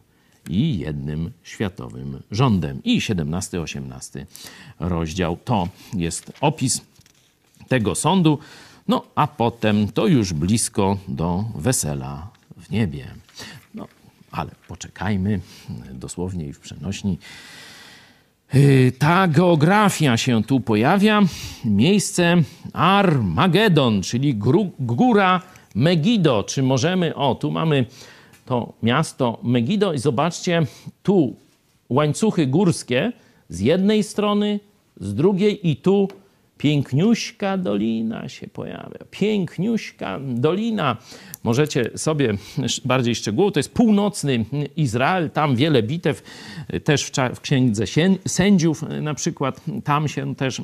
[0.50, 2.82] i jednym światowym rządem.
[2.84, 4.26] I 17-18
[4.80, 6.80] rozdział to jest opis
[7.68, 8.38] tego sądu.
[8.88, 13.14] No a potem to już blisko do wesela w niebie.
[13.74, 13.88] No,
[14.30, 15.40] ale poczekajmy,
[15.92, 17.18] dosłownie i w przenośni.
[18.54, 21.22] Y, ta geografia się tu pojawia.
[21.64, 22.36] Miejsce
[22.72, 24.34] Armagedon, czyli
[24.78, 25.42] góra
[25.74, 26.42] Megido.
[26.42, 27.86] Czy możemy, o tu mamy
[28.46, 30.66] to miasto Megido i zobaczcie,
[31.02, 31.36] tu
[31.88, 33.12] łańcuchy górskie
[33.48, 34.60] z jednej strony,
[35.00, 36.08] z drugiej i tu
[36.64, 38.98] piękniuśka dolina się pojawia.
[39.10, 40.96] Piękniuśka dolina.
[41.42, 42.34] Możecie sobie
[42.84, 44.44] bardziej szczegółowo, to jest północny
[44.76, 46.22] Izrael, tam wiele bitew,
[46.84, 47.84] też w, w księdze
[48.26, 50.62] sędziów na przykład, tam się też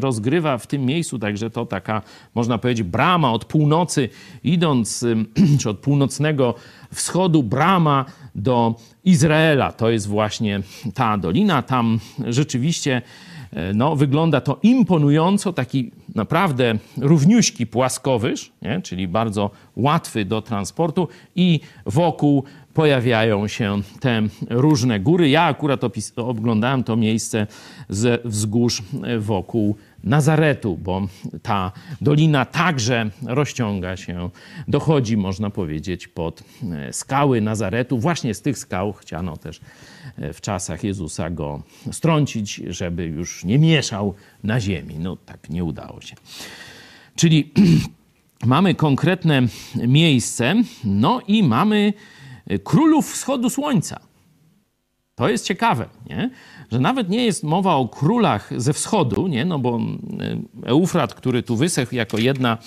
[0.00, 2.02] rozgrywa w tym miejscu, także to taka,
[2.34, 4.08] można powiedzieć, brama od północy,
[4.44, 5.04] idąc,
[5.60, 6.54] czy od północnego
[6.94, 8.74] wschodu, brama do
[9.04, 9.72] Izraela.
[9.72, 10.60] To jest właśnie
[10.94, 13.02] ta dolina, tam rzeczywiście
[13.74, 18.82] no, wygląda to imponująco, taki naprawdę równiuśki płaskowyż, nie?
[18.82, 25.28] czyli bardzo łatwy do transportu i wokół pojawiają się te różne góry.
[25.28, 25.80] Ja akurat
[26.16, 27.46] oglądałem to miejsce
[27.88, 28.82] z wzgórz
[29.18, 31.08] wokół Nazaretu, bo
[31.42, 34.30] ta dolina także rozciąga się,
[34.68, 37.98] dochodzi, można powiedzieć, pod e, skały Nazaretu.
[37.98, 39.60] Właśnie z tych skał chciano też
[40.16, 44.94] e, w czasach Jezusa go strącić, żeby już nie mieszał na ziemi.
[44.98, 46.16] No tak nie udało się.
[47.16, 47.52] Czyli
[48.46, 49.42] mamy konkretne
[49.74, 51.92] miejsce, no i mamy
[52.46, 54.07] e, królów wschodu słońca.
[55.18, 56.30] To jest ciekawe, nie?
[56.72, 59.44] że nawet nie jest mowa o królach ze wschodu, nie?
[59.44, 59.80] no bo
[60.64, 62.58] e, Eufrat, który tu wysechł jako jedna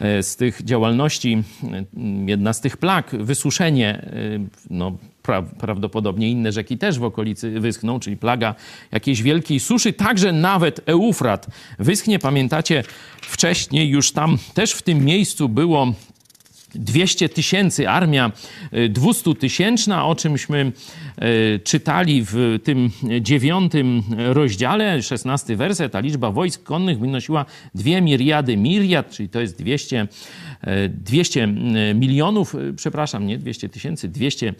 [0.00, 1.84] e, z tych działalności, e,
[2.26, 4.10] jedna z tych plag, wysuszenie,
[4.70, 8.54] no pra prawdopodobnie inne rzeki też w okolicy wyschną, czyli plaga
[8.92, 11.46] jakiejś wielkiej suszy, także nawet Eufrat
[11.78, 12.18] wyschnie.
[12.18, 12.84] Pamiętacie,
[13.22, 15.92] wcześniej już tam też w tym miejscu było
[16.78, 18.32] 200 tysięcy, armia
[18.88, 20.72] 200 tysięczna, o czymśmy
[21.16, 28.56] e, czytali w tym dziewiątym rozdziale, 16 werset, ta liczba wojsk konnych wynosiła 2 miriady
[28.56, 30.08] miriad, czyli to jest 200
[30.88, 31.46] 200
[31.94, 34.54] milionów, przepraszam, nie 200 tysięcy, 200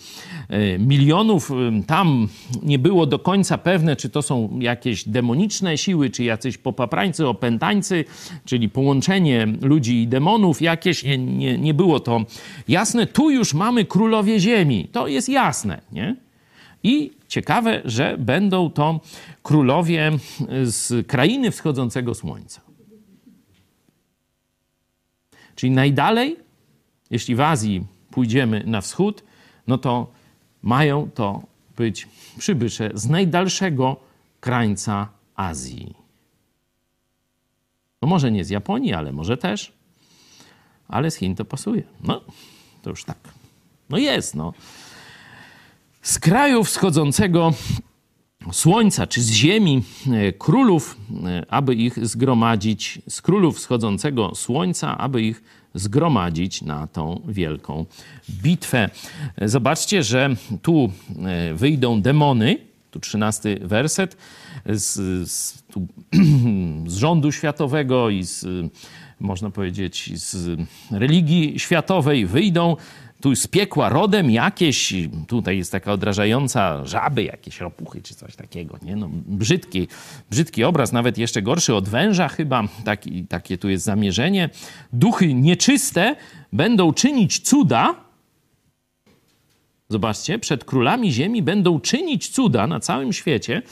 [0.79, 1.51] milionów.
[1.87, 2.29] Tam
[2.63, 8.05] nie było do końca pewne, czy to są jakieś demoniczne siły, czy jacyś popaprańcy, opętańcy,
[8.45, 11.05] czyli połączenie ludzi i demonów jakieś.
[11.05, 12.25] Nie, nie, nie było to
[12.69, 13.07] jasne.
[13.07, 14.89] Tu już mamy królowie ziemi.
[14.93, 16.17] To jest jasne, nie?
[16.83, 19.01] I ciekawe, że będą to
[19.43, 20.13] królowie
[20.63, 22.68] z krainy wschodzącego słońca.
[25.59, 26.37] Czyli najdalej,
[27.11, 29.25] jeśli w Azji pójdziemy na wschód,
[29.67, 30.13] no to
[30.63, 31.43] mają to
[31.77, 33.97] być przybysze z najdalszego
[34.41, 35.95] krańca Azji.
[38.03, 39.73] No może nie z Japonii, ale może też.
[40.89, 41.83] Ale z Chin to pasuje.
[42.05, 42.21] No,
[42.83, 43.19] to już tak.
[43.91, 44.55] No jest, no
[46.03, 47.53] z kraju wschodzącego
[48.53, 49.83] słońca, czy z ziemi
[50.13, 55.43] e, królów, e, aby ich zgromadzić, z królów wschodzącego słońca, aby ich
[55.75, 57.87] zgromadzić na tą wielką
[58.31, 58.91] bitwę.
[59.43, 62.59] Zobaczcie, że tu e, wyjdą demony,
[62.91, 64.17] tu trzynasty werset,
[64.67, 64.95] z,
[65.31, 65.87] z, tu,
[66.87, 68.47] z rządu światowego i z,
[69.21, 72.77] można powiedzieć, z religii światowej wyjdą
[73.21, 74.95] tu z piekła rodem jakieś,
[75.27, 78.97] tutaj jest taka odrażająca żaby, jakieś ropuchy czy coś takiego, nie?
[78.97, 79.89] No, brzydki,
[80.31, 84.51] brzydki obraz, nawet jeszcze gorszy od węża chyba, taki, takie tu jest zamierzenie.
[84.93, 86.17] Duchy nieczyste
[86.53, 87.95] będą czynić cuda,
[89.89, 93.63] zobaczcie, przed królami ziemi będą czynić cuda na całym świecie.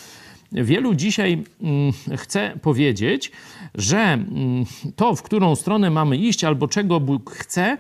[0.53, 3.33] Wielu dzisiaj mm, chce powiedzieć,
[3.75, 4.65] że mm,
[4.97, 7.79] to, w którą stronę mamy iść, albo czego Bóg chce,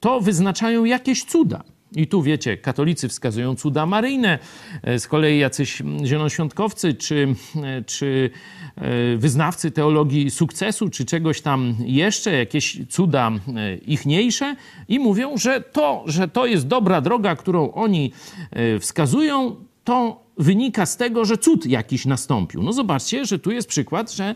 [0.00, 1.62] to wyznaczają jakieś cuda.
[1.96, 4.38] I tu wiecie, katolicy wskazują cuda maryjne,
[4.82, 8.30] e, z kolei jacyś zielonoświątkowcy czy, e, czy
[8.76, 13.32] e, wyznawcy teologii sukcesu, czy czegoś tam jeszcze, jakieś cuda
[13.86, 14.56] ichniejsze
[14.88, 18.12] i mówią, że to, że to jest dobra droga, którą oni
[18.80, 22.62] wskazują, to wynika z tego, że cud jakiś nastąpił.
[22.62, 24.34] No zobaczcie, że tu jest przykład, że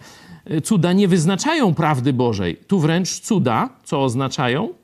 [0.64, 2.56] cuda nie wyznaczają prawdy Bożej.
[2.56, 4.81] Tu wręcz cuda, co oznaczają?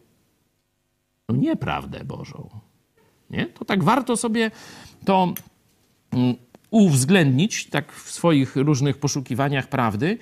[1.29, 2.49] No nieprawdę Bożą.
[3.31, 3.47] Nie?
[3.47, 4.51] To tak warto sobie
[5.05, 5.35] to
[6.11, 6.35] mm,
[6.71, 10.19] uwzględnić tak w swoich różnych poszukiwaniach prawdy.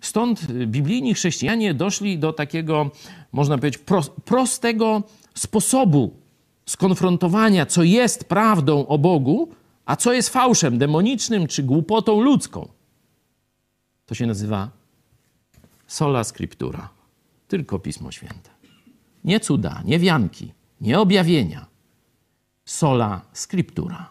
[0.00, 2.90] Stąd biblijni chrześcijanie doszli do takiego,
[3.32, 3.82] można powiedzieć,
[4.24, 5.02] prostego
[5.34, 6.14] sposobu
[6.66, 9.48] skonfrontowania, co jest prawdą o Bogu,
[9.86, 12.68] a co jest fałszem demonicznym czy głupotą ludzką.
[14.06, 14.70] To się nazywa
[15.86, 16.88] sola scriptura,
[17.48, 18.57] tylko Pismo Święte.
[19.28, 21.66] Nie cuda, nie wianki, nie objawienia.
[22.64, 24.10] Sola scriptura.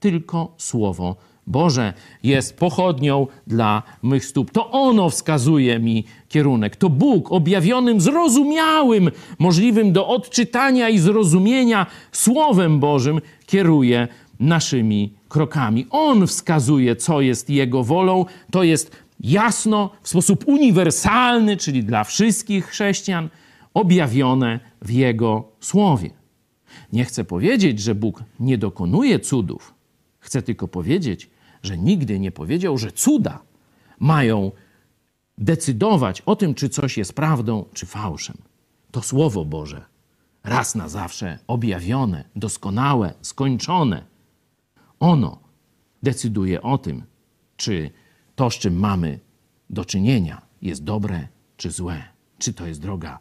[0.00, 4.50] Tylko Słowo Boże jest pochodnią dla mych stóp.
[4.50, 6.76] To ono wskazuje mi kierunek.
[6.76, 14.08] To Bóg objawionym, zrozumiałym, możliwym do odczytania i zrozumienia Słowem Bożym kieruje
[14.40, 15.86] naszymi krokami.
[15.90, 18.24] On wskazuje, co jest Jego wolą.
[18.50, 23.28] To jest jasno, w sposób uniwersalny, czyli dla wszystkich chrześcijan,
[23.74, 26.10] objawione w Jego słowie.
[26.92, 29.74] Nie chcę powiedzieć, że Bóg nie dokonuje cudów.
[30.18, 31.30] Chcę tylko powiedzieć,
[31.62, 33.42] że nigdy nie powiedział, że cuda
[33.98, 34.52] mają
[35.38, 38.36] decydować o tym, czy coś jest prawdą, czy fałszem.
[38.90, 39.84] To Słowo Boże,
[40.44, 44.04] raz na zawsze objawione, doskonałe, skończone,
[45.00, 45.38] ono
[46.02, 47.02] decyduje o tym,
[47.56, 47.90] czy
[48.36, 49.18] to, z czym mamy
[49.70, 52.02] do czynienia, jest dobre czy złe,
[52.38, 53.18] czy to jest droga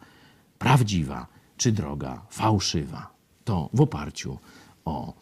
[0.60, 3.14] prawdziwa, czy droga fałszywa.
[3.44, 4.38] To w oparciu
[4.86, 5.14] o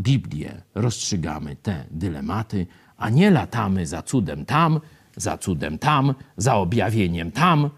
[0.00, 4.80] Biblię rozstrzygamy te dylematy, a nie latamy za cudem tam,
[5.16, 7.70] za cudem tam, za objawieniem tam.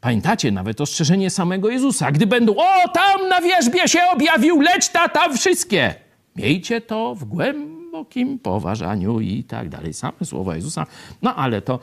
[0.00, 2.12] Pamiętacie nawet ostrzeżenie samego Jezusa.
[2.12, 5.94] Gdy będą, o tam na wierzbie się objawił, leć ta tam wszystkie.
[6.36, 9.94] Miejcie to w głębokim poważaniu i tak dalej.
[9.94, 10.86] Same słowa Jezusa.
[11.22, 11.78] No ale to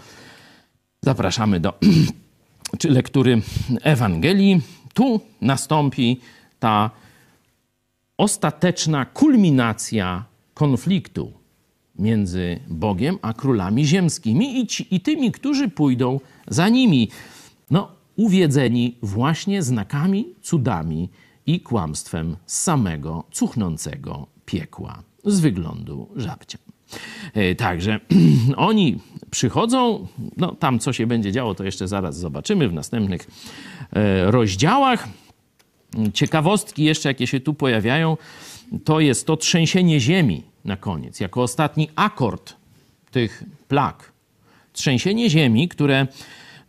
[1.01, 1.73] zapraszamy do
[2.79, 3.41] czy lektury
[3.81, 4.61] Ewangelii,
[4.93, 6.19] tu nastąpi
[6.59, 6.91] ta
[8.17, 11.33] ostateczna kulminacja konfliktu
[11.99, 17.09] między Bogiem a królami ziemskimi i, ci, i tymi, którzy pójdą za nimi.
[17.71, 21.09] No, uwiedzeni właśnie znakami, cudami
[21.45, 26.64] i kłamstwem samego cuchnącego piekła z wyglądu żabcia.
[27.33, 27.99] E, także
[28.57, 28.99] oni
[29.31, 30.07] przychodzą,
[30.37, 33.27] no tam co się będzie działo, to jeszcze zaraz zobaczymy w następnych
[33.93, 35.07] e, rozdziałach.
[36.13, 38.17] Ciekawostki jeszcze, jakie się tu pojawiają,
[38.83, 42.55] to jest to trzęsienie ziemi na koniec, jako ostatni akord
[43.11, 44.11] tych plag.
[44.73, 46.07] Trzęsienie ziemi, które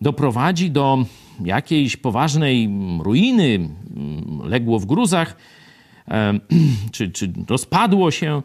[0.01, 1.05] doprowadzi do
[1.45, 2.71] jakiejś poważnej
[3.03, 3.69] ruiny,
[4.45, 5.37] legło w gruzach,
[6.93, 8.43] czy, czy rozpadło się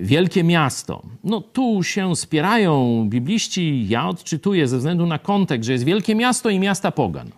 [0.00, 1.02] wielkie miasto.
[1.24, 6.50] No tu się spierają bibliści, ja odczytuję ze względu na kontekst, że jest wielkie miasto
[6.50, 7.30] i miasta pogan.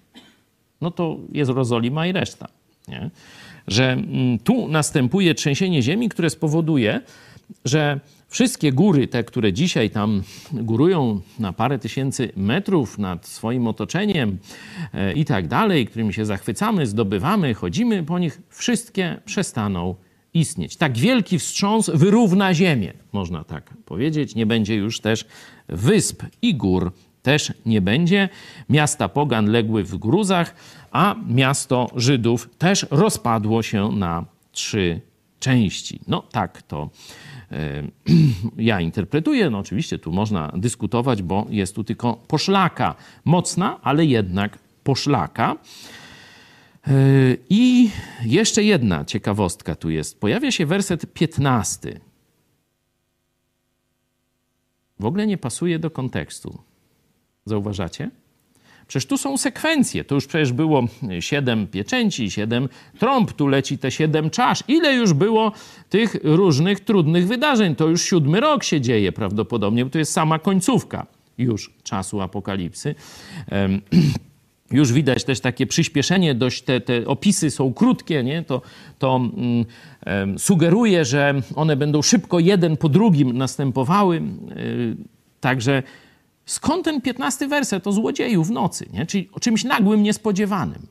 [0.81, 2.49] No to jest Jerozolima i reszta.
[2.89, 3.11] Nie?
[3.67, 7.01] Że mm, tu następuje trzęsienie ziemi, które spowoduje,
[7.65, 10.23] że wszystkie góry, te, które dzisiaj tam
[10.53, 14.39] górują na parę tysięcy metrów nad swoim otoczeniem
[14.95, 19.95] e, i tak dalej, którymi się zachwycamy, zdobywamy, chodzimy po nich, wszystkie przestaną
[20.35, 20.77] istnieć.
[20.77, 24.35] Tak wielki wstrząs wyrówna ziemię, można tak powiedzieć.
[24.35, 25.25] Nie będzie już też
[25.69, 28.29] wysp i gór też nie będzie.
[28.69, 30.55] Miasta pogan legły w gruzach,
[30.91, 35.01] a miasto Żydów też rozpadło się na trzy
[35.41, 36.01] części.
[36.09, 36.91] No tak to
[37.53, 37.83] e,
[38.71, 39.51] ja interpretuję.
[39.51, 45.57] No oczywiście tu można dyskutować, bo jest tu tylko poszlaka mocna, ale jednak poszlaka.
[46.87, 46.91] E,
[47.51, 47.91] I
[48.25, 50.21] jeszcze jedna ciekawostka tu jest.
[50.21, 52.01] Pojawia się werset 15.
[55.01, 56.59] W ogóle nie pasuje do kontekstu.
[57.45, 58.11] Zauważacie?
[58.87, 60.05] Przecież tu są sekwencje.
[60.05, 60.85] To już przecież było
[61.21, 62.69] siedem pieczęci, siedem
[62.99, 64.65] trąb, tu leci te siedem czasz.
[64.69, 65.53] Ile już było
[65.89, 67.77] tych różnych trudnych wydarzeń?
[67.77, 71.07] To już siódmy rok się dzieje prawdopodobnie, bo to jest sama końcówka
[71.39, 72.95] już czasu apokalipsy.
[74.71, 78.43] już widać też takie przyspieszenie, dość te, te opisy są krótkie, nie?
[78.43, 78.63] to,
[78.99, 79.21] to
[80.07, 84.23] um, sugeruje, że one będą szybko jeden po drugim następowały.
[84.57, 84.97] Yy,
[85.41, 85.83] także
[86.47, 89.07] Skąd ten piętnasty werset o złodzieju w nocy, nie?
[89.07, 90.87] czyli o czymś nagłym, niespodziewanym?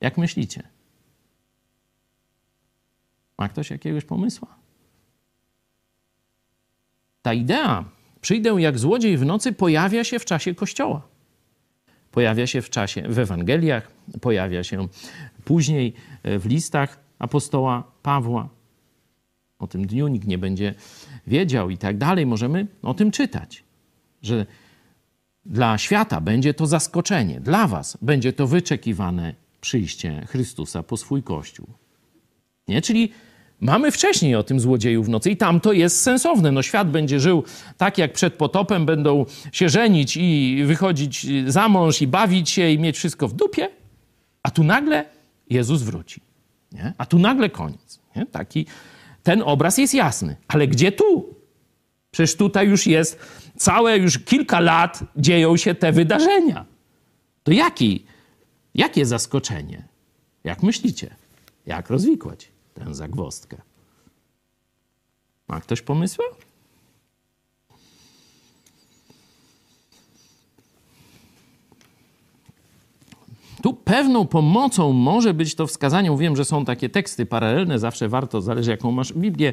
[0.00, 0.62] Jak myślicie?
[3.38, 4.48] Ma ktoś jakiegoś pomysłu?
[7.22, 7.84] Ta idea,
[8.20, 11.09] przyjdę jak złodziej w nocy, pojawia się w czasie Kościoła.
[12.10, 13.90] Pojawia się w czasie w Ewangeliach,
[14.20, 14.88] pojawia się
[15.44, 18.48] później e, w listach apostoła Pawła.
[19.58, 20.74] O tym dniu nikt nie będzie
[21.26, 22.26] wiedział i tak dalej.
[22.26, 23.64] Możemy o tym czytać
[24.22, 24.46] że
[25.46, 31.66] dla świata będzie to zaskoczenie, dla Was będzie to wyczekiwane przyjście Chrystusa po swój Kościół.
[32.68, 32.82] Nie?
[32.82, 33.12] Czyli
[33.60, 36.52] mamy wcześniej o tym złodzieju w nocy i tam to jest sensowne.
[36.52, 37.44] No świat będzie żył
[37.76, 42.78] tak jak przed potopem, będą się żenić i wychodzić za mąż i bawić się i
[42.78, 43.68] mieć wszystko w dupie,
[44.42, 45.04] a tu nagle
[45.50, 46.20] Jezus wróci.
[46.72, 46.92] Nie?
[46.98, 48.00] A tu nagle koniec.
[48.16, 48.26] Nie?
[48.26, 48.66] Taki,
[49.22, 50.36] ten obraz jest jasny.
[50.48, 51.34] Ale gdzie tu?
[52.10, 53.18] Przecież tutaj już jest
[53.56, 56.64] całe już kilka lat dzieją się te wydarzenia.
[57.42, 58.04] To jaki,
[58.74, 59.88] jakie zaskoczenie?
[60.44, 61.16] Jak myślicie?
[61.66, 62.48] Jak rozwikłać
[62.84, 63.56] tę zagwostkę?
[65.48, 66.24] Ma ktoś pomysły?
[73.62, 76.16] Tu pewną pomocą może być to wskazanie.
[76.18, 79.52] Wiem, że są takie teksty paralelne, zawsze warto, zależy jaką masz Biblię.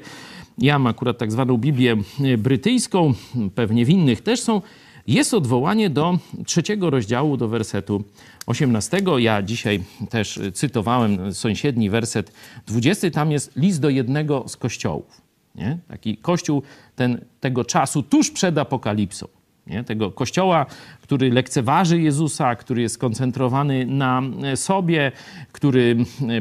[0.57, 1.95] Ja mam akurat tak zwaną Biblię
[2.37, 3.13] brytyjską,
[3.55, 4.61] pewnie w innych też są.
[5.07, 8.03] Jest odwołanie do trzeciego rozdziału, do wersetu
[8.47, 9.01] 18.
[9.17, 12.31] Ja dzisiaj też cytowałem sąsiedni werset
[12.67, 13.11] 20.
[13.11, 15.21] Tam jest list do jednego z kościołów.
[15.55, 15.77] Nie?
[15.87, 16.63] Taki kościół
[16.95, 19.27] ten, tego czasu tuż przed apokalipsą
[19.67, 19.83] nie?
[19.83, 20.65] tego kościoła,
[21.01, 24.21] który lekceważy Jezusa, który jest skoncentrowany na
[24.55, 25.11] sobie,
[25.51, 25.97] który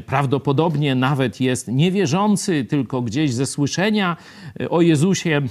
[0.06, 4.16] prawdopodobnie nawet jest niewierzący, tylko gdzieś ze słyszenia
[4.70, 5.42] o Jezusie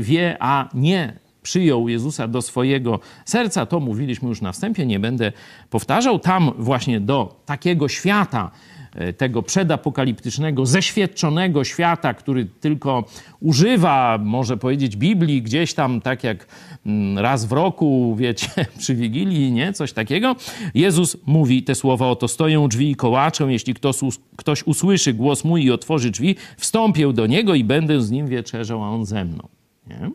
[0.00, 3.66] wie, a nie przyjął Jezusa do swojego serca.
[3.66, 5.32] To mówiliśmy już na wstępie, nie będę
[5.70, 6.18] powtarzał.
[6.18, 8.50] Tam właśnie do takiego świata,
[8.94, 13.04] E, tego przedapokaliptycznego, zeświadczonego świata, który tylko
[13.40, 16.46] używa, może powiedzieć, Biblii gdzieś tam, tak jak
[16.86, 19.72] mm, raz w roku, wiecie, przy Wigilii, nie?
[19.72, 20.36] Coś takiego.
[20.74, 23.96] Jezus mówi te słowa, oto stoję drzwi i kołaczę, jeśli ktoś,
[24.36, 28.84] ktoś usłyszy głos mój i otworzy drzwi, wstąpię do niego i będę z nim wieczerzał,
[28.84, 29.48] a on ze mną.
[29.86, 30.10] Nie?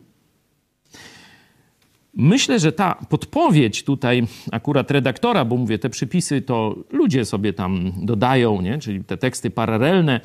[2.18, 7.92] Myślę, że ta podpowiedź tutaj akurat redaktora, bo mówię, te przypisy to ludzie sobie tam
[7.96, 8.78] dodają, nie?
[8.78, 10.20] czyli te teksty paralelne,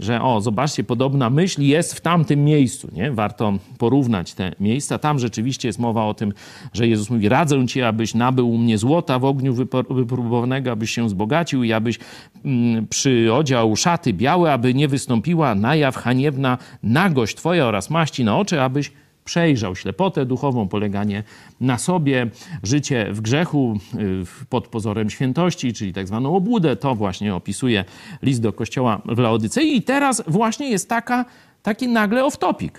[0.00, 2.88] że o, zobaczcie, podobna myśl jest w tamtym miejscu.
[2.92, 3.12] Nie?
[3.12, 4.98] Warto porównać te miejsca.
[4.98, 6.32] Tam rzeczywiście jest mowa o tym,
[6.72, 9.54] że Jezus mówi, radzę ci, abyś nabył u mnie złota w ogniu
[9.90, 11.98] wypróbowanego, abyś się wzbogacił i abyś
[12.44, 18.38] mm, przyodział szaty białe, aby nie wystąpiła na jaw haniebna nagość twoja oraz maści na
[18.38, 18.92] oczy, abyś
[19.24, 21.22] przejrzał ślepotę duchową, poleganie
[21.60, 22.30] na sobie,
[22.62, 26.76] życie w grzechu y, pod pozorem świętości, czyli tak zwaną obłudę.
[26.76, 27.84] To właśnie opisuje
[28.22, 29.76] list do kościoła w Laodycei.
[29.76, 31.24] I teraz właśnie jest taka,
[31.62, 32.70] taki nagle off-topic.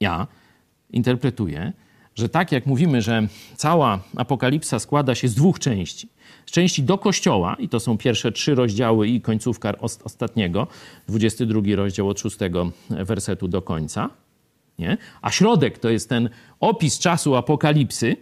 [0.00, 0.26] Ja
[0.90, 1.72] interpretuję,
[2.14, 6.08] że tak jak mówimy, że cała apokalipsa składa się z dwóch części.
[6.46, 10.66] Z części do kościoła, i to są pierwsze trzy rozdziały i końcówka ostatniego,
[11.08, 12.36] 22 rozdział od 6
[12.90, 14.10] wersetu do końca.
[14.78, 14.96] Nie?
[15.22, 16.28] A środek to jest ten
[16.60, 18.16] opis czasu apokalipsy,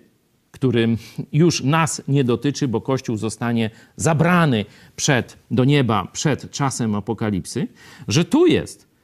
[0.50, 0.96] który
[1.32, 4.64] już nas nie dotyczy, bo Kościół zostanie zabrany
[4.96, 7.68] przed, do nieba przed czasem apokalipsy,
[8.08, 8.94] że tu jest.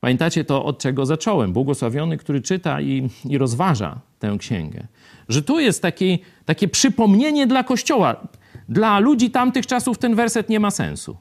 [0.00, 1.52] Pamiętacie to, od czego zacząłem?
[1.52, 4.86] Błogosławiony, który czyta i, i rozważa tę księgę.
[5.28, 8.28] Że tu jest taki, takie przypomnienie dla Kościoła.
[8.68, 11.16] Dla ludzi tamtych czasów ten werset nie ma sensu.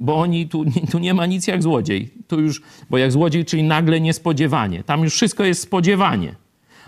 [0.00, 2.10] Bo oni, tu, tu nie ma nic jak złodziej.
[2.28, 4.84] Tu już, bo jak złodziej, czyli nagle niespodziewanie.
[4.84, 6.34] Tam już wszystko jest spodziewanie.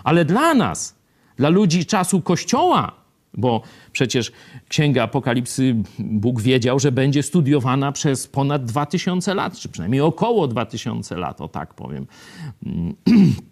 [0.05, 0.99] Ale dla nas,
[1.37, 2.93] dla ludzi czasu Kościoła,
[3.35, 4.33] bo przecież
[4.69, 11.17] Księga Apokalipsy Bóg wiedział, że będzie studiowana przez ponad 2000 lat, czy przynajmniej około 2000
[11.17, 12.07] lat, o tak powiem.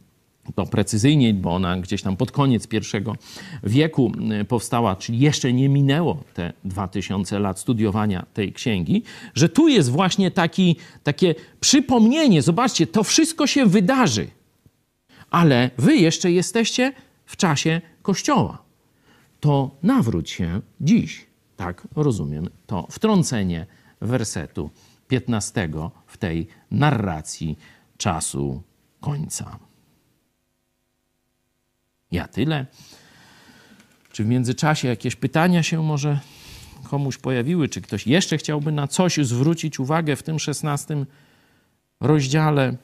[0.54, 3.16] To precyzyjnie, bo ona gdzieś tam pod koniec pierwszego
[3.62, 9.02] wieku y, powstała, czyli jeszcze nie minęło te 2000 lat studiowania tej księgi,
[9.34, 12.42] że tu jest właśnie taki, takie przypomnienie.
[12.42, 14.26] Zobaczcie, to wszystko się wydarzy,
[15.30, 16.92] ale wy jeszcze jesteście
[17.26, 18.62] w czasie Kościoła.
[19.40, 21.26] To nawróć się dziś.
[21.56, 23.66] Tak rozumiem to wtrącenie
[24.00, 24.70] wersetu
[25.08, 25.68] 15
[26.06, 27.58] w tej narracji
[27.98, 28.62] czasu
[29.00, 29.69] końca.
[32.12, 32.66] Ja tyle.
[34.12, 36.20] Czy w międzyczasie jakieś pytania się może
[36.84, 37.68] komuś pojawiły?
[37.68, 41.06] Czy ktoś jeszcze chciałby na coś zwrócić uwagę w tym szesnastym
[42.00, 42.76] rozdziale?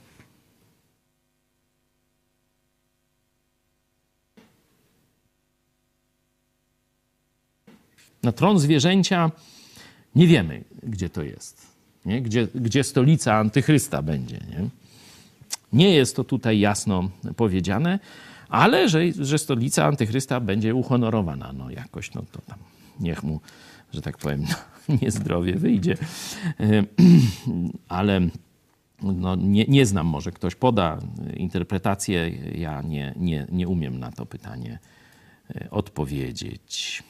[8.23, 9.31] Na tron zwierzęcia
[10.15, 11.67] nie wiemy, gdzie to jest.
[12.05, 12.23] Nie?
[12.23, 14.37] Gdzie, gdzie stolica antychrysta będzie.
[14.37, 14.69] Nie?
[15.73, 17.99] nie jest to tutaj jasno powiedziane,
[18.49, 21.53] ale że, że stolica antychrysta będzie uhonorowana.
[21.53, 22.59] No jakoś, no to tam
[23.01, 23.41] niech mu,
[23.93, 25.97] że tak powiem, no, niezdrowie wyjdzie.
[27.89, 28.21] Ale
[29.03, 30.99] no, nie, nie znam, może ktoś poda
[31.37, 32.31] interpretację.
[32.55, 34.79] Ja nie, nie, nie umiem na to pytanie
[35.55, 37.03] e, odpowiedzieć.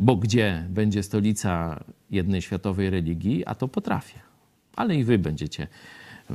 [0.00, 4.18] Bo gdzie będzie stolica jednej światowej religii, a to potrafię.
[4.76, 5.66] Ale i wy będziecie,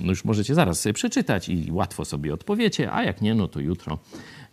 [0.02, 3.60] no już możecie zaraz sobie przeczytać i łatwo sobie odpowiecie, a jak nie, no to
[3.60, 4.00] jutro,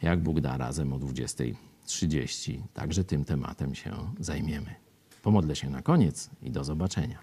[0.02, 4.74] jak Bóg da, razem o 20.30 także tym tematem się zajmiemy.
[5.22, 7.18] Pomodlę się na koniec i do zobaczenia.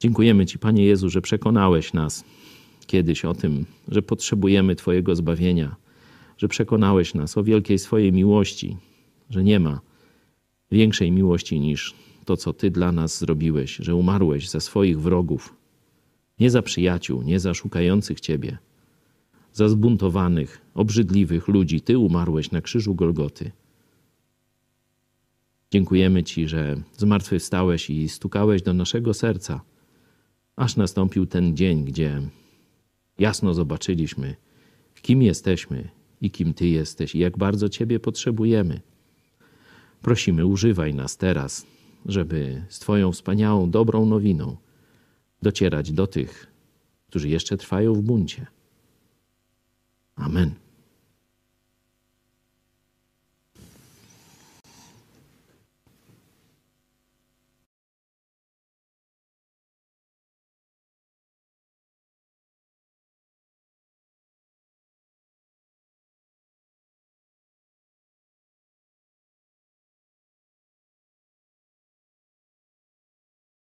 [0.00, 2.24] Dziękujemy Ci, Panie Jezu, że przekonałeś nas
[2.86, 5.76] kiedyś o tym, że potrzebujemy Twojego zbawienia
[6.36, 8.76] że przekonałeś nas o wielkiej swojej miłości,
[9.30, 9.80] że nie ma
[10.70, 11.94] większej miłości niż
[12.24, 15.54] to, co Ty dla nas zrobiłeś, że umarłeś za swoich wrogów,
[16.40, 18.58] nie za przyjaciół, nie za szukających Ciebie,
[19.52, 21.80] za zbuntowanych, obrzydliwych ludzi.
[21.80, 23.50] Ty umarłeś na krzyżu Golgoty.
[25.70, 29.60] Dziękujemy Ci, że zmartwychwstałeś i stukałeś do naszego serca,
[30.56, 32.22] aż nastąpił ten dzień, gdzie
[33.18, 34.36] jasno zobaczyliśmy,
[35.02, 35.88] kim jesteśmy
[36.20, 38.80] i kim Ty jesteś i jak bardzo Ciebie potrzebujemy.
[40.02, 41.66] Prosimy, używaj nas teraz,
[42.06, 44.56] żeby z Twoją wspaniałą, dobrą nowiną
[45.42, 46.46] docierać do tych,
[47.06, 48.46] którzy jeszcze trwają w buncie.
[50.16, 50.63] Amen.